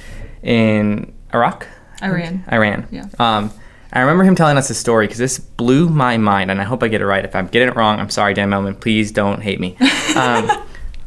in 0.42 1.12
Iraq. 1.34 1.66
Iran. 2.02 2.44
Iran. 2.50 2.88
Yeah. 2.90 3.06
Um, 3.18 3.50
I 3.92 4.00
remember 4.00 4.24
him 4.24 4.34
telling 4.34 4.56
us 4.58 4.68
a 4.70 4.74
story 4.74 5.06
because 5.06 5.18
this 5.18 5.38
blew 5.38 5.88
my 5.88 6.16
mind, 6.16 6.50
and 6.50 6.60
I 6.60 6.64
hope 6.64 6.82
I 6.82 6.88
get 6.88 7.00
it 7.00 7.06
right. 7.06 7.24
If 7.24 7.34
I'm 7.36 7.46
getting 7.46 7.68
it 7.68 7.76
wrong, 7.76 7.98
I'm 8.00 8.10
sorry, 8.10 8.34
Dan 8.34 8.50
Baumann. 8.50 8.74
Please 8.74 9.12
don't 9.12 9.42
hate 9.42 9.60
me. 9.60 9.76
Um, 10.16 10.50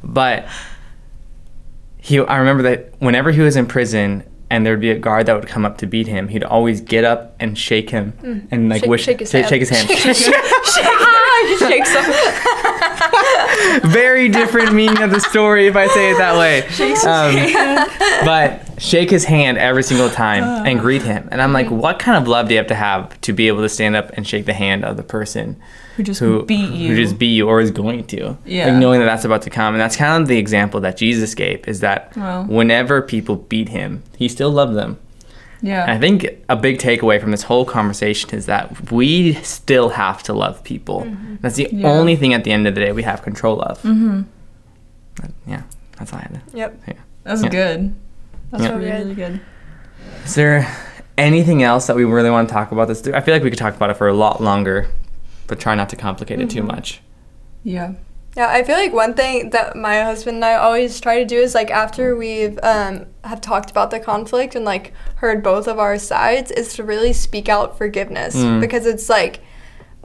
but 0.03 0.45
he, 1.97 2.19
I 2.19 2.37
remember 2.37 2.61
that 2.63 2.93
whenever 2.99 3.31
he 3.31 3.41
was 3.41 3.55
in 3.55 3.65
prison, 3.65 4.23
and 4.51 4.63
there'd 4.65 4.79
be 4.79 4.91
a 4.91 4.99
guard 4.99 5.25
that 5.25 5.33
would 5.33 5.47
come 5.47 5.65
up 5.65 5.79
to 5.79 5.87
beat 5.87 6.05
him, 6.07 6.27
he'd 6.27 6.43
always 6.43 6.79
get 6.79 7.03
up 7.03 7.35
and 7.39 7.57
shake 7.57 7.89
him 7.89 8.13
and 8.51 8.69
like 8.69 8.81
Shake- 8.81 8.89
wish 8.89 9.03
shake 9.03 9.19
his 9.21 9.31
shake, 9.31 9.45
hand. 9.45 9.49
shake 9.49 9.61
his 9.61 9.69
hand. 9.71 9.87
ah, 10.35 11.57
he. 13.81 13.87
Very 13.89 14.29
different 14.29 14.73
meaning 14.73 15.01
of 15.01 15.09
the 15.11 15.19
story 15.19 15.65
if 15.67 15.75
I 15.75 15.87
say 15.87 16.11
it 16.11 16.17
that 16.19 16.37
way. 16.37 16.65
Shake 16.69 17.03
Um, 17.03 17.33
but 18.25 18.68
shake 18.79 19.09
his 19.09 19.25
hand 19.25 19.57
every 19.57 19.83
single 19.83 20.09
time 20.09 20.43
and 20.65 20.79
greet 20.79 21.01
him. 21.01 21.27
And 21.31 21.41
I'm 21.41 21.53
like, 21.53 21.69
what 21.69 21.99
kind 21.99 22.17
of 22.21 22.27
love 22.27 22.47
do 22.47 22.53
you 22.53 22.57
have 22.57 22.67
to 22.67 22.75
have 22.75 23.19
to 23.21 23.33
be 23.33 23.47
able 23.47 23.61
to 23.61 23.69
stand 23.69 23.95
up 23.95 24.09
and 24.13 24.27
shake 24.27 24.45
the 24.45 24.53
hand 24.53 24.83
of 24.85 24.97
the 24.97 25.03
person 25.03 25.57
Who 25.97 26.03
just 26.03 26.19
who 26.19 26.43
beat 26.45 26.71
you. 26.71 26.89
who 26.89 26.95
just 26.95 27.19
beat 27.19 27.33
you 27.35 27.47
or 27.47 27.59
is 27.61 27.71
going 27.71 28.05
to? 28.07 28.37
Yeah. 28.45 28.67
Like 28.71 28.75
knowing 28.75 28.99
that 29.01 29.05
that's 29.05 29.25
about 29.25 29.41
to 29.43 29.49
come. 29.49 29.73
And 29.73 29.81
that's 29.81 29.95
kind 29.95 30.21
of 30.23 30.27
the 30.27 30.37
example 30.37 30.79
that 30.81 30.97
Jesus 30.97 31.35
gave 31.35 31.67
is 31.67 31.81
that 31.81 32.15
Wow. 32.17 32.43
whenever 32.43 33.01
people 33.01 33.35
beat 33.35 33.69
him, 33.69 34.01
he 34.17 34.27
still 34.27 34.49
loved 34.51 34.75
them. 34.75 34.97
yeah. 35.61 35.83
And 35.83 35.91
I 35.91 35.99
think 35.99 36.25
a 36.47 36.55
big 36.55 36.79
takeaway 36.79 37.19
from 37.19 37.31
this 37.31 37.43
whole 37.43 37.65
conversation 37.65 38.29
is 38.31 38.45
that 38.45 38.91
we 38.91 39.33
still 39.43 39.89
have 39.89 40.23
to 40.23 40.33
love 40.33 40.63
people. 40.63 41.05
That's 41.41 41.55
the 41.55 41.67
Yeah. 41.71 41.87
only 41.91 42.15
thing 42.15 42.33
at 42.33 42.43
the 42.45 42.51
end 42.51 42.65
of 42.67 42.75
the 42.75 42.81
day 42.81 42.91
we 42.93 43.03
have 43.03 43.21
control 43.21 43.61
of. 43.61 43.77
mm-hmm. 43.83 44.21
Yeah, 45.47 45.63
that's 45.97 46.13
all 46.13 46.19
I 46.19 46.21
had. 46.21 46.41
to- 46.51 46.57
Yep. 46.57 46.81
That's 47.25 47.43
Yeah. 47.43 47.49
good. 47.49 47.93
That's 48.51 48.63
Yeah. 48.63 48.69
really, 48.71 48.85
Good. 48.85 48.97
really 48.99 49.15
good. 49.15 49.39
Is 50.25 50.35
there 50.35 50.67
anything 51.17 51.63
else 51.63 51.87
that 51.87 51.95
we 51.95 52.03
really 52.05 52.29
want 52.29 52.47
to 52.49 52.53
talk 52.53 52.71
about 52.71 52.87
this? 52.87 53.05
I 53.07 53.21
feel 53.21 53.33
like 53.33 53.43
we 53.43 53.49
could 53.49 53.59
talk 53.59 53.75
about 53.75 53.89
it 53.89 53.97
for 53.97 54.07
a 54.07 54.13
lot 54.13 54.41
longer, 54.41 54.87
but 55.47 55.59
try 55.59 55.75
not 55.75 55.89
to 55.89 55.95
complicate 55.95 56.39
it 56.39 56.49
too 56.49 56.63
much. 56.63 57.01
Yeah. 57.63 57.93
Yeah, 58.37 58.47
I 58.47 58.63
feel 58.63 58.75
like 58.77 58.93
one 58.93 59.15
thing 59.15 59.49
that 59.49 59.75
my 59.75 60.01
husband 60.03 60.35
and 60.35 60.45
I 60.45 60.53
always 60.53 61.01
try 61.01 61.17
to 61.19 61.25
do 61.25 61.37
is 61.37 61.55
like 61.55 61.71
after 61.71 62.15
we've 62.15 62.57
um, 62.63 63.07
have 63.23 63.41
talked 63.41 63.71
about 63.71 63.89
the 63.91 63.99
conflict 63.99 64.55
and 64.55 64.63
like 64.63 64.93
heard 65.15 65.41
both 65.43 65.67
of 65.67 65.79
our 65.79 65.97
sides 65.97 66.51
is 66.51 66.73
to 66.75 66.83
really 66.83 67.11
speak 67.11 67.49
out 67.49 67.77
forgiveness 67.77 68.35
Mm. 68.35 68.61
because 68.61 68.85
it's 68.85 69.09
like 69.09 69.41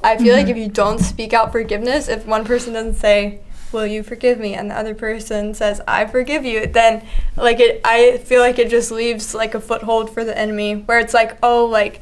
I 0.03 0.17
feel 0.19 0.35
like 0.35 0.49
if 0.49 0.57
you 0.57 0.69
don't 0.69 0.99
speak 1.01 1.33
out 1.33 1.53
forgiveness, 1.53 2.09
if 2.09 2.27
one 2.27 2.45
person 2.45 2.73
doesn't 2.75 2.95
say, 2.97 3.41
"Will 3.75 3.87
you 3.87 4.03
forgive 4.03 4.39
me?" 4.39 4.55
and 4.55 4.71
the 4.71 4.79
other 4.79 4.95
person 4.95 5.53
says, 5.53 5.83
"I 5.87 6.07
forgive 6.07 6.45
you," 6.47 6.67
then 6.67 7.03
like 7.37 7.61
it, 7.61 7.81
I 7.85 8.17
feel 8.19 8.41
like 8.41 8.59
it 8.59 8.71
just 8.71 8.91
leaves 8.91 9.35
like 9.35 9.55
a 9.55 9.61
foothold 9.61 10.09
for 10.15 10.25
the 10.25 10.37
enemy 10.39 10.75
where 10.77 10.99
it's 10.99 11.13
like, 11.13 11.37
oh, 11.43 11.67
like 11.67 12.01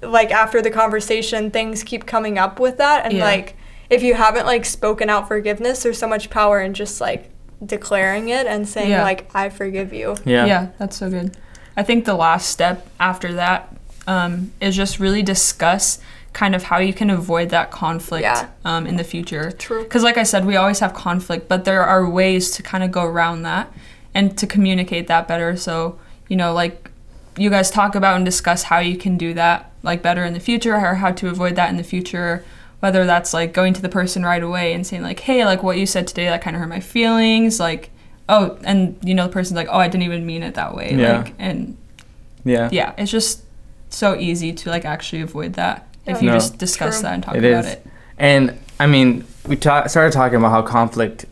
like 0.00 0.30
after 0.30 0.62
the 0.62 0.70
conversation 0.70 1.50
things 1.50 1.82
keep 1.82 2.06
coming 2.06 2.38
up 2.38 2.60
with 2.60 2.78
that 2.78 3.04
and 3.04 3.14
Yeah. 3.14 3.24
like 3.24 3.56
if 3.90 4.02
you 4.02 4.14
haven't 4.14 4.46
like 4.46 4.64
spoken 4.64 5.10
out 5.10 5.26
forgiveness 5.26 5.82
there's 5.82 5.98
so 5.98 6.06
much 6.06 6.30
power 6.30 6.60
in 6.60 6.72
just 6.72 7.00
like 7.00 7.30
declaring 7.66 8.28
it 8.28 8.46
and 8.46 8.68
saying 8.68 8.90
Yeah. 8.90 9.02
like 9.02 9.28
i 9.34 9.48
forgive 9.48 9.92
you 9.92 10.16
Yeah. 10.24 10.46
Yeah, 10.46 10.66
that's 10.78 10.96
so 10.96 11.10
good. 11.10 11.36
I 11.76 11.82
think 11.82 12.04
the 12.04 12.14
last 12.14 12.48
step 12.48 12.86
after 13.00 13.32
that 13.34 13.74
um, 14.06 14.52
is 14.60 14.76
just 14.76 15.00
really 15.00 15.22
discuss 15.22 15.98
kind 16.32 16.54
of 16.54 16.62
how 16.64 16.78
you 16.78 16.94
can 16.94 17.10
avoid 17.10 17.50
that 17.50 17.70
conflict 17.70 18.22
Yeah. 18.22 18.48
um, 18.64 18.86
in 18.86 18.96
the 18.96 19.04
future. 19.04 19.50
True. 19.52 19.82
Because, 19.82 20.02
like 20.02 20.16
I 20.16 20.22
said, 20.22 20.44
we 20.46 20.56
always 20.56 20.80
have 20.80 20.94
conflict, 20.94 21.48
but 21.48 21.64
there 21.64 21.82
are 21.84 22.08
ways 22.08 22.50
to 22.52 22.62
kind 22.62 22.82
of 22.82 22.90
go 22.90 23.04
around 23.04 23.42
that 23.42 23.70
and 24.14 24.36
to 24.38 24.46
communicate 24.46 25.06
that 25.08 25.28
better. 25.28 25.56
So, 25.56 25.98
you 26.28 26.36
know, 26.36 26.52
like 26.54 26.90
you 27.36 27.50
guys 27.50 27.70
talk 27.70 27.94
about 27.94 28.16
and 28.16 28.24
discuss 28.24 28.64
how 28.64 28.78
you 28.78 28.96
can 28.96 29.16
do 29.18 29.34
that 29.34 29.70
like 29.82 30.00
better 30.02 30.24
in 30.24 30.32
the 30.32 30.40
future 30.40 30.74
or 30.76 30.94
how 30.96 31.10
to 31.10 31.28
avoid 31.28 31.56
that 31.56 31.68
in 31.70 31.76
the 31.76 31.82
future. 31.84 32.44
Whether 32.80 33.04
that's 33.06 33.32
like 33.32 33.52
going 33.52 33.74
to 33.74 33.82
the 33.82 33.88
person 33.88 34.24
right 34.24 34.42
away 34.42 34.72
and 34.72 34.86
saying 34.86 35.02
like, 35.02 35.20
"Hey, 35.20 35.44
like 35.44 35.62
what 35.62 35.76
you 35.78 35.86
said 35.86 36.06
today, 36.08 36.24
that 36.26 36.42
kind 36.42 36.56
of 36.56 36.60
hurt 36.60 36.68
my 36.68 36.80
feelings." 36.80 37.60
Like, 37.60 37.90
oh, 38.28 38.58
and 38.64 38.96
you 39.04 39.14
know 39.14 39.26
the 39.28 39.32
person's 39.32 39.56
like, 39.56 39.68
"Oh, 39.70 39.78
I 39.78 39.86
didn't 39.88 40.02
even 40.04 40.26
mean 40.26 40.42
it 40.42 40.54
that 40.54 40.74
way." 40.74 40.94
Yeah. 40.94 41.18
Like, 41.18 41.34
and 41.38 41.76
Yeah. 42.44 42.68
yeah, 42.72 42.92
it's 42.98 43.10
just 43.10 43.42
so 43.90 44.16
easy 44.16 44.52
to 44.52 44.68
like 44.70 44.84
actually 44.84 45.22
avoid 45.22 45.52
that 45.54 45.86
if 46.06 46.16
Yeah. 46.16 46.20
you 46.22 46.26
No. 46.28 46.34
just 46.34 46.58
discuss 46.58 46.96
True. 47.00 47.02
that 47.08 47.14
and 47.14 47.22
talk 47.22 47.34
It 47.36 47.44
about 47.44 47.64
is. 47.64 47.72
it. 47.72 47.86
And 48.18 48.58
I 48.80 48.86
mean, 48.86 49.24
we 49.46 49.56
ta- 49.56 49.86
started 49.86 50.12
talking 50.12 50.38
about 50.38 50.50
how 50.50 50.62
conflict 50.62 51.26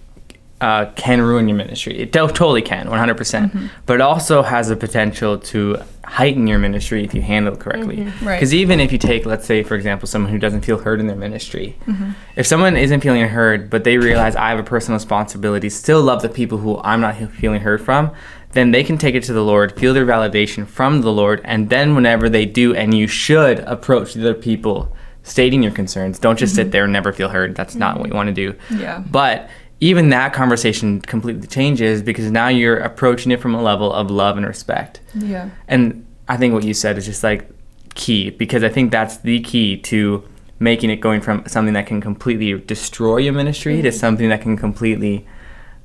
uh, 0.62 0.84
can 0.94 1.22
ruin 1.22 1.48
your 1.48 1.56
ministry. 1.56 1.98
It 1.98 2.12
to- 2.12 2.26
totally 2.28 2.60
can, 2.60 2.86
100%. 2.88 3.16
percent 3.16 3.54
Mm-hmm. 3.54 3.66
But 3.86 3.94
it 3.94 4.00
also 4.02 4.42
has 4.42 4.68
the 4.68 4.76
potential 4.76 5.38
to 5.38 5.78
heighten 6.04 6.46
your 6.46 6.58
ministry 6.58 7.02
if 7.02 7.14
you 7.14 7.22
handle 7.22 7.54
it 7.54 7.60
correctly. 7.60 7.96
Mm-hmm. 7.96 8.26
Right. 8.26 8.36
Because 8.36 8.52
even 8.52 8.78
if 8.78 8.92
you 8.92 8.98
take, 8.98 9.24
let's 9.24 9.46
say, 9.46 9.62
for 9.62 9.74
example, 9.74 10.06
someone 10.06 10.30
who 10.30 10.38
doesn't 10.38 10.60
feel 10.60 10.76
heard 10.76 11.00
in 11.00 11.06
their 11.06 11.16
ministry, 11.16 11.76
Mm-hmm. 11.86 12.10
if 12.36 12.46
someone 12.46 12.76
isn't 12.76 13.00
feeling 13.00 13.26
heard, 13.26 13.70
but 13.70 13.84
they 13.84 13.96
realize 13.96 14.36
I 14.36 14.50
have 14.50 14.58
a 14.58 14.62
personal 14.62 14.98
responsibility, 14.98 15.70
still 15.70 16.02
love 16.02 16.20
the 16.20 16.28
people 16.28 16.58
who 16.58 16.78
I'm 16.84 17.00
not 17.00 17.14
he- 17.14 17.24
feeling 17.24 17.62
heard 17.62 17.80
from, 17.80 18.10
then 18.52 18.72
they 18.72 18.82
can 18.82 18.98
take 18.98 19.14
it 19.14 19.22
to 19.24 19.32
the 19.32 19.44
Lord, 19.44 19.78
feel 19.78 19.94
their 19.94 20.06
validation 20.06 20.66
from 20.66 21.02
the 21.02 21.12
Lord, 21.12 21.40
and 21.44 21.70
then 21.70 21.94
whenever 21.94 22.28
they 22.28 22.46
do, 22.46 22.74
and 22.74 22.94
you 22.94 23.06
should 23.06 23.60
approach 23.60 24.14
the 24.14 24.20
other 24.22 24.34
people 24.34 24.94
stating 25.22 25.62
your 25.62 25.72
concerns, 25.72 26.18
don't 26.18 26.38
just 26.38 26.54
sit 26.54 26.62
mm-hmm. 26.62 26.70
there 26.70 26.84
and 26.84 26.92
never 26.92 27.12
feel 27.12 27.28
heard. 27.28 27.54
That's 27.54 27.74
not 27.74 27.98
what 27.98 28.06
you 28.06 28.10
mm-hmm. 28.10 28.16
want 28.16 28.28
to 28.28 28.34
do. 28.34 28.58
Yeah. 28.76 29.04
But 29.10 29.50
even 29.80 30.10
that 30.10 30.32
conversation 30.32 31.00
completely 31.00 31.46
changes 31.46 32.02
because 32.02 32.30
now 32.30 32.48
you're 32.48 32.78
approaching 32.78 33.32
it 33.32 33.40
from 33.40 33.54
a 33.54 33.62
level 33.62 33.92
of 33.92 34.10
love 34.10 34.36
and 34.36 34.46
respect. 34.46 35.00
Yeah. 35.14 35.50
And 35.68 36.06
I 36.28 36.36
think 36.36 36.52
what 36.52 36.64
you 36.64 36.74
said 36.74 36.98
is 36.98 37.06
just 37.06 37.22
like 37.22 37.48
key 37.94 38.30
because 38.30 38.62
I 38.62 38.68
think 38.68 38.92
that's 38.92 39.18
the 39.18 39.40
key 39.40 39.78
to 39.78 40.24
making 40.58 40.90
it 40.90 40.96
going 40.96 41.22
from 41.22 41.46
something 41.46 41.74
that 41.74 41.86
can 41.86 42.00
completely 42.00 42.58
destroy 42.60 43.18
your 43.18 43.32
ministry 43.32 43.80
to 43.80 43.88
mm-hmm. 43.88 43.98
something 43.98 44.28
that 44.28 44.42
can 44.42 44.56
completely 44.56 45.26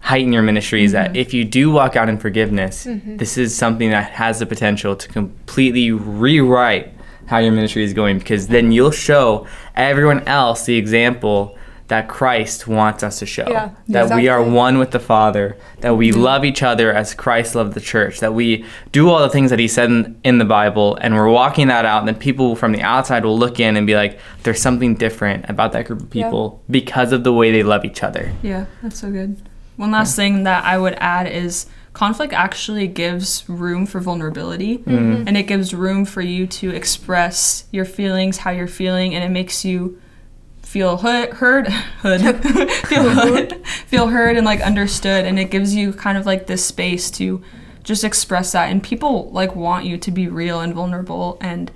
heighten 0.05 0.31
your 0.31 0.43
ministry 0.43 0.83
is 0.83 0.91
that 0.91 1.07
mm-hmm. 1.07 1.15
if 1.15 1.33
you 1.33 1.43
do 1.43 1.71
walk 1.71 1.95
out 1.95 2.07
in 2.07 2.17
forgiveness, 2.19 2.85
mm-hmm. 2.85 3.17
this 3.17 3.39
is 3.39 3.55
something 3.55 3.89
that 3.89 4.11
has 4.11 4.37
the 4.37 4.45
potential 4.45 4.95
to 4.95 5.07
completely 5.07 5.91
rewrite 5.91 6.93
how 7.25 7.39
your 7.39 7.51
ministry 7.51 7.83
is 7.83 7.91
going 7.91 8.19
because 8.19 8.47
then 8.47 8.71
you'll 8.71 8.91
show 8.91 9.47
everyone 9.73 10.19
else 10.27 10.65
the 10.65 10.77
example 10.77 11.57
that 11.87 12.07
Christ 12.07 12.67
wants 12.67 13.01
us 13.01 13.17
to 13.19 13.25
show. 13.25 13.47
Yeah, 13.47 13.71
that 13.87 14.15
we 14.15 14.27
are 14.27 14.43
one 14.43 14.77
with 14.77 14.91
the 14.91 14.99
Father, 14.99 15.57
that 15.81 15.95
we 15.95 16.11
mm-hmm. 16.11 16.21
love 16.21 16.45
each 16.45 16.61
other 16.61 16.93
as 16.93 17.15
Christ 17.15 17.55
loved 17.55 17.73
the 17.73 17.81
church, 17.81 18.19
that 18.19 18.35
we 18.35 18.63
do 18.91 19.09
all 19.09 19.19
the 19.19 19.29
things 19.29 19.49
that 19.49 19.57
He 19.59 19.67
said 19.67 19.89
in, 19.89 20.19
in 20.23 20.37
the 20.37 20.45
Bible, 20.45 20.97
and 21.01 21.15
we're 21.15 21.29
walking 21.29 21.67
that 21.67 21.85
out, 21.85 21.99
and 21.99 22.07
then 22.07 22.15
people 22.15 22.55
from 22.55 22.73
the 22.73 22.81
outside 22.81 23.25
will 23.25 23.37
look 23.37 23.59
in 23.59 23.75
and 23.75 23.87
be 23.87 23.95
like, 23.95 24.19
there's 24.43 24.61
something 24.61 24.93
different 24.95 25.49
about 25.49 25.71
that 25.73 25.85
group 25.85 26.01
of 26.01 26.15
Yeah. 26.15 26.25
people 26.25 26.63
because 26.69 27.11
of 27.11 27.23
the 27.23 27.33
way 27.33 27.51
they 27.51 27.63
love 27.63 27.85
each 27.85 28.03
other. 28.03 28.31
Yeah, 28.43 28.65
that's 28.83 28.99
so 28.99 29.11
good. 29.11 29.41
One 29.75 29.91
last 29.91 30.15
thing 30.15 30.43
that 30.43 30.63
I 30.63 30.77
would 30.77 30.95
add 30.99 31.27
is 31.27 31.67
conflict 31.93 32.33
actually 32.33 32.87
gives 32.87 33.47
room 33.47 33.85
for 33.85 34.01
vulnerability 34.01 34.79
mm-hmm. 34.79 35.27
and 35.27 35.37
it 35.37 35.43
gives 35.43 35.73
room 35.73 36.03
for 36.03 36.21
you 36.21 36.45
to 36.45 36.69
express 36.69 37.65
your 37.71 37.85
feelings, 37.85 38.37
how 38.37 38.51
you're 38.51 38.67
feeling, 38.67 39.15
and 39.15 39.23
it 39.23 39.29
makes 39.29 39.63
you 39.65 39.99
feel 40.61 40.97
heard, 40.97 41.33
heard, 41.33 41.67
hood, 42.01 42.21
feel 42.71 43.09
heard, 43.09 43.65
feel 43.65 44.07
heard 44.07 44.35
and 44.35 44.45
like 44.45 44.61
understood, 44.61 45.25
and 45.25 45.39
it 45.39 45.51
gives 45.51 45.73
you 45.73 45.93
kind 45.93 46.17
of 46.17 46.25
like 46.25 46.47
this 46.47 46.65
space 46.65 47.09
to 47.11 47.41
just 47.83 48.03
express 48.03 48.51
that. 48.51 48.69
And 48.69 48.83
people 48.83 49.29
like 49.31 49.55
want 49.55 49.85
you 49.85 49.97
to 49.97 50.11
be 50.11 50.27
real 50.27 50.59
and 50.59 50.73
vulnerable, 50.73 51.37
and 51.39 51.71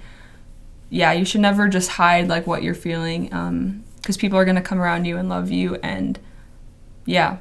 yeah, 0.90 1.14
you 1.14 1.24
should 1.24 1.42
never 1.42 1.70
just 1.70 1.92
hide 1.92 2.28
like 2.28 2.46
what 2.46 2.62
you're 2.62 2.76
feeling, 2.76 3.34
um, 3.34 3.84
because 3.96 4.18
people 4.18 4.38
are 4.38 4.46
gonna 4.46 4.62
come 4.62 4.82
around 4.82 5.06
you 5.06 5.18
and 5.18 5.30
love 5.30 5.50
you 5.50 5.76
and 5.76 6.20
yeah, 7.06 7.38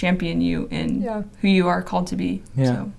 champion 0.00 0.40
you 0.40 0.66
in 0.70 1.02
Yeah. 1.02 1.22
who 1.40 1.48
you 1.48 1.68
are 1.68 1.82
called 1.82 2.06
to 2.08 2.16
be. 2.16 2.42
Yeah. 2.56 2.64
So, 2.66 2.92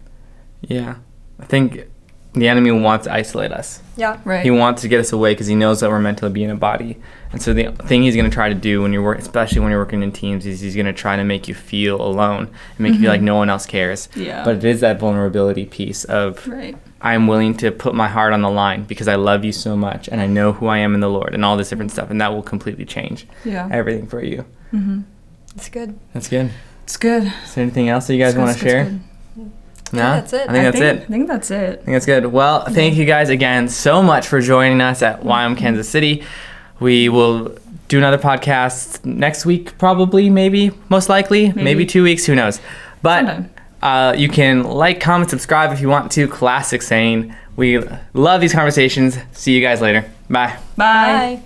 Yeah. 0.62 0.96
I 1.40 1.46
think 1.46 1.88
the 2.34 2.48
enemy 2.48 2.72
wants 2.72 3.06
to 3.08 3.14
isolate 3.14 3.52
us. 3.52 3.82
yeah 3.98 4.18
right. 4.24 4.44
He 4.44 4.52
wants 4.52 4.82
to 4.84 4.88
get 4.88 5.00
us 5.00 5.12
away 5.12 5.34
because 5.34 5.48
he 5.48 5.56
knows 5.56 5.80
that 5.80 5.90
we're 5.90 6.00
meant 6.00 6.20
to 6.20 6.30
be 6.30 6.44
in 6.44 6.50
a 6.50 6.56
body. 6.56 6.98
And 7.34 7.42
so 7.42 7.54
the 7.54 7.72
thing 7.90 8.04
he's 8.04 8.16
going 8.16 8.30
to 8.30 8.34
try 8.34 8.50
to 8.50 8.56
do 8.56 8.82
when 8.82 8.94
you're 8.94 9.02
work, 9.02 9.20
especially 9.20 9.60
when 9.62 9.72
you're 9.72 9.80
working 9.80 10.04
in 10.04 10.12
teams, 10.12 10.46
is 10.46 10.62
he's 10.62 10.76
going 10.76 10.86
to 10.86 10.94
try 10.94 11.16
to 11.18 11.24
make 11.24 11.48
you 11.48 11.56
feel 11.56 12.02
alone 12.02 12.44
and 12.70 12.80
make 12.80 12.94
you 12.94 13.00
feel 13.00 13.08
mm-hmm. 13.08 13.08
like 13.10 13.22
no 13.22 13.36
one 13.36 13.50
else 13.50 13.66
cares. 13.66 14.08
Yeah. 14.16 14.44
But 14.46 14.58
it 14.58 14.64
is 14.64 14.80
that 14.82 15.00
vulnerability 15.00 15.66
piece 15.66 16.04
of 16.06 16.48
right. 16.48 16.76
I'm 17.02 17.28
willing 17.28 17.58
to 17.58 17.72
put 17.72 17.96
my 17.96 18.08
heart 18.08 18.32
on 18.32 18.42
the 18.42 18.50
line 18.50 18.84
because 18.84 19.08
I 19.08 19.16
love 19.16 19.44
you 19.44 19.52
so 19.52 19.76
much 19.76 20.08
and 20.08 20.22
I 20.22 20.28
know 20.28 20.54
who 20.54 20.68
I 20.68 20.78
am 20.78 20.94
in 20.94 21.00
the 21.02 21.10
Lord 21.10 21.34
and 21.34 21.44
all 21.44 21.58
this 21.58 21.70
different 21.70 21.92
stuff, 21.92 22.10
and 22.12 22.22
that 22.22 22.32
will 22.34 22.44
completely 22.44 22.86
change 22.86 23.28
Yeah. 23.44 23.68
everything 23.72 24.08
for 24.08 24.24
you. 24.24 24.46
Mm-hmm. 24.74 25.02
it's 25.56 25.68
good 25.70 26.00
That's 26.14 26.30
good. 26.30 26.52
It's 26.84 26.98
good. 26.98 27.24
Is 27.24 27.56
there 27.56 27.62
anything 27.64 27.90
else 27.90 28.08
that 28.08 28.16
you 28.16 28.24
guys 28.24 28.36
want 28.36 28.58
to 28.58 28.60
share? 28.60 29.00
No, 29.94 30.00
that's 30.00 30.32
it. 30.34 30.50
I 30.50 30.54
think 30.54 30.58
I 30.58 30.64
that's 30.64 30.78
think, 30.78 31.00
it. 31.00 31.04
I 31.04 31.06
think 31.08 31.28
that's 31.28 31.52
it. 31.52 31.70
I 31.70 31.84
think 31.84 31.96
that's 31.96 32.06
good. 32.06 32.26
Well, 32.28 32.66
thank 32.66 32.96
you 32.96 33.06
guys 33.06 33.30
again 33.30 33.68
so 33.68 34.02
much 34.02 34.28
for 34.28 34.40
joining 34.40 34.80
us 34.80 35.02
at 35.02 35.22
YWAM 35.22 35.58
Kansas 35.58 35.90
City. 35.90 36.24
We 36.80 37.10
will 37.10 37.58
do 37.90 37.98
another 37.98 38.18
podcast 38.18 39.04
next 39.06 39.46
week, 39.46 39.78
probably, 39.78 40.30
maybe, 40.30 40.72
most 40.90 41.10
likely, 41.10 41.48
maybe, 41.48 41.64
Maybe. 41.64 41.86
two 41.86 42.04
weeks, 42.04 42.26
who 42.26 42.36
knows. 42.36 42.62
But 43.02 43.44
uh, 43.82 44.16
you 44.18 44.30
can 44.30 44.64
like, 44.64 45.02
comment, 45.02 45.30
subscribe 45.30 45.74
if 45.74 45.82
you 45.82 45.90
want 45.90 46.12
to. 46.14 46.28
Classic 46.28 46.82
saying. 46.82 47.36
We 47.58 47.80
love 48.14 48.40
these 48.40 48.54
conversations. 48.54 49.18
See 49.34 49.54
you 49.54 49.62
guys 49.62 49.82
later. 49.82 50.10
Bye. 50.30 50.58
Bye. 50.78 51.42
bye 51.42 51.44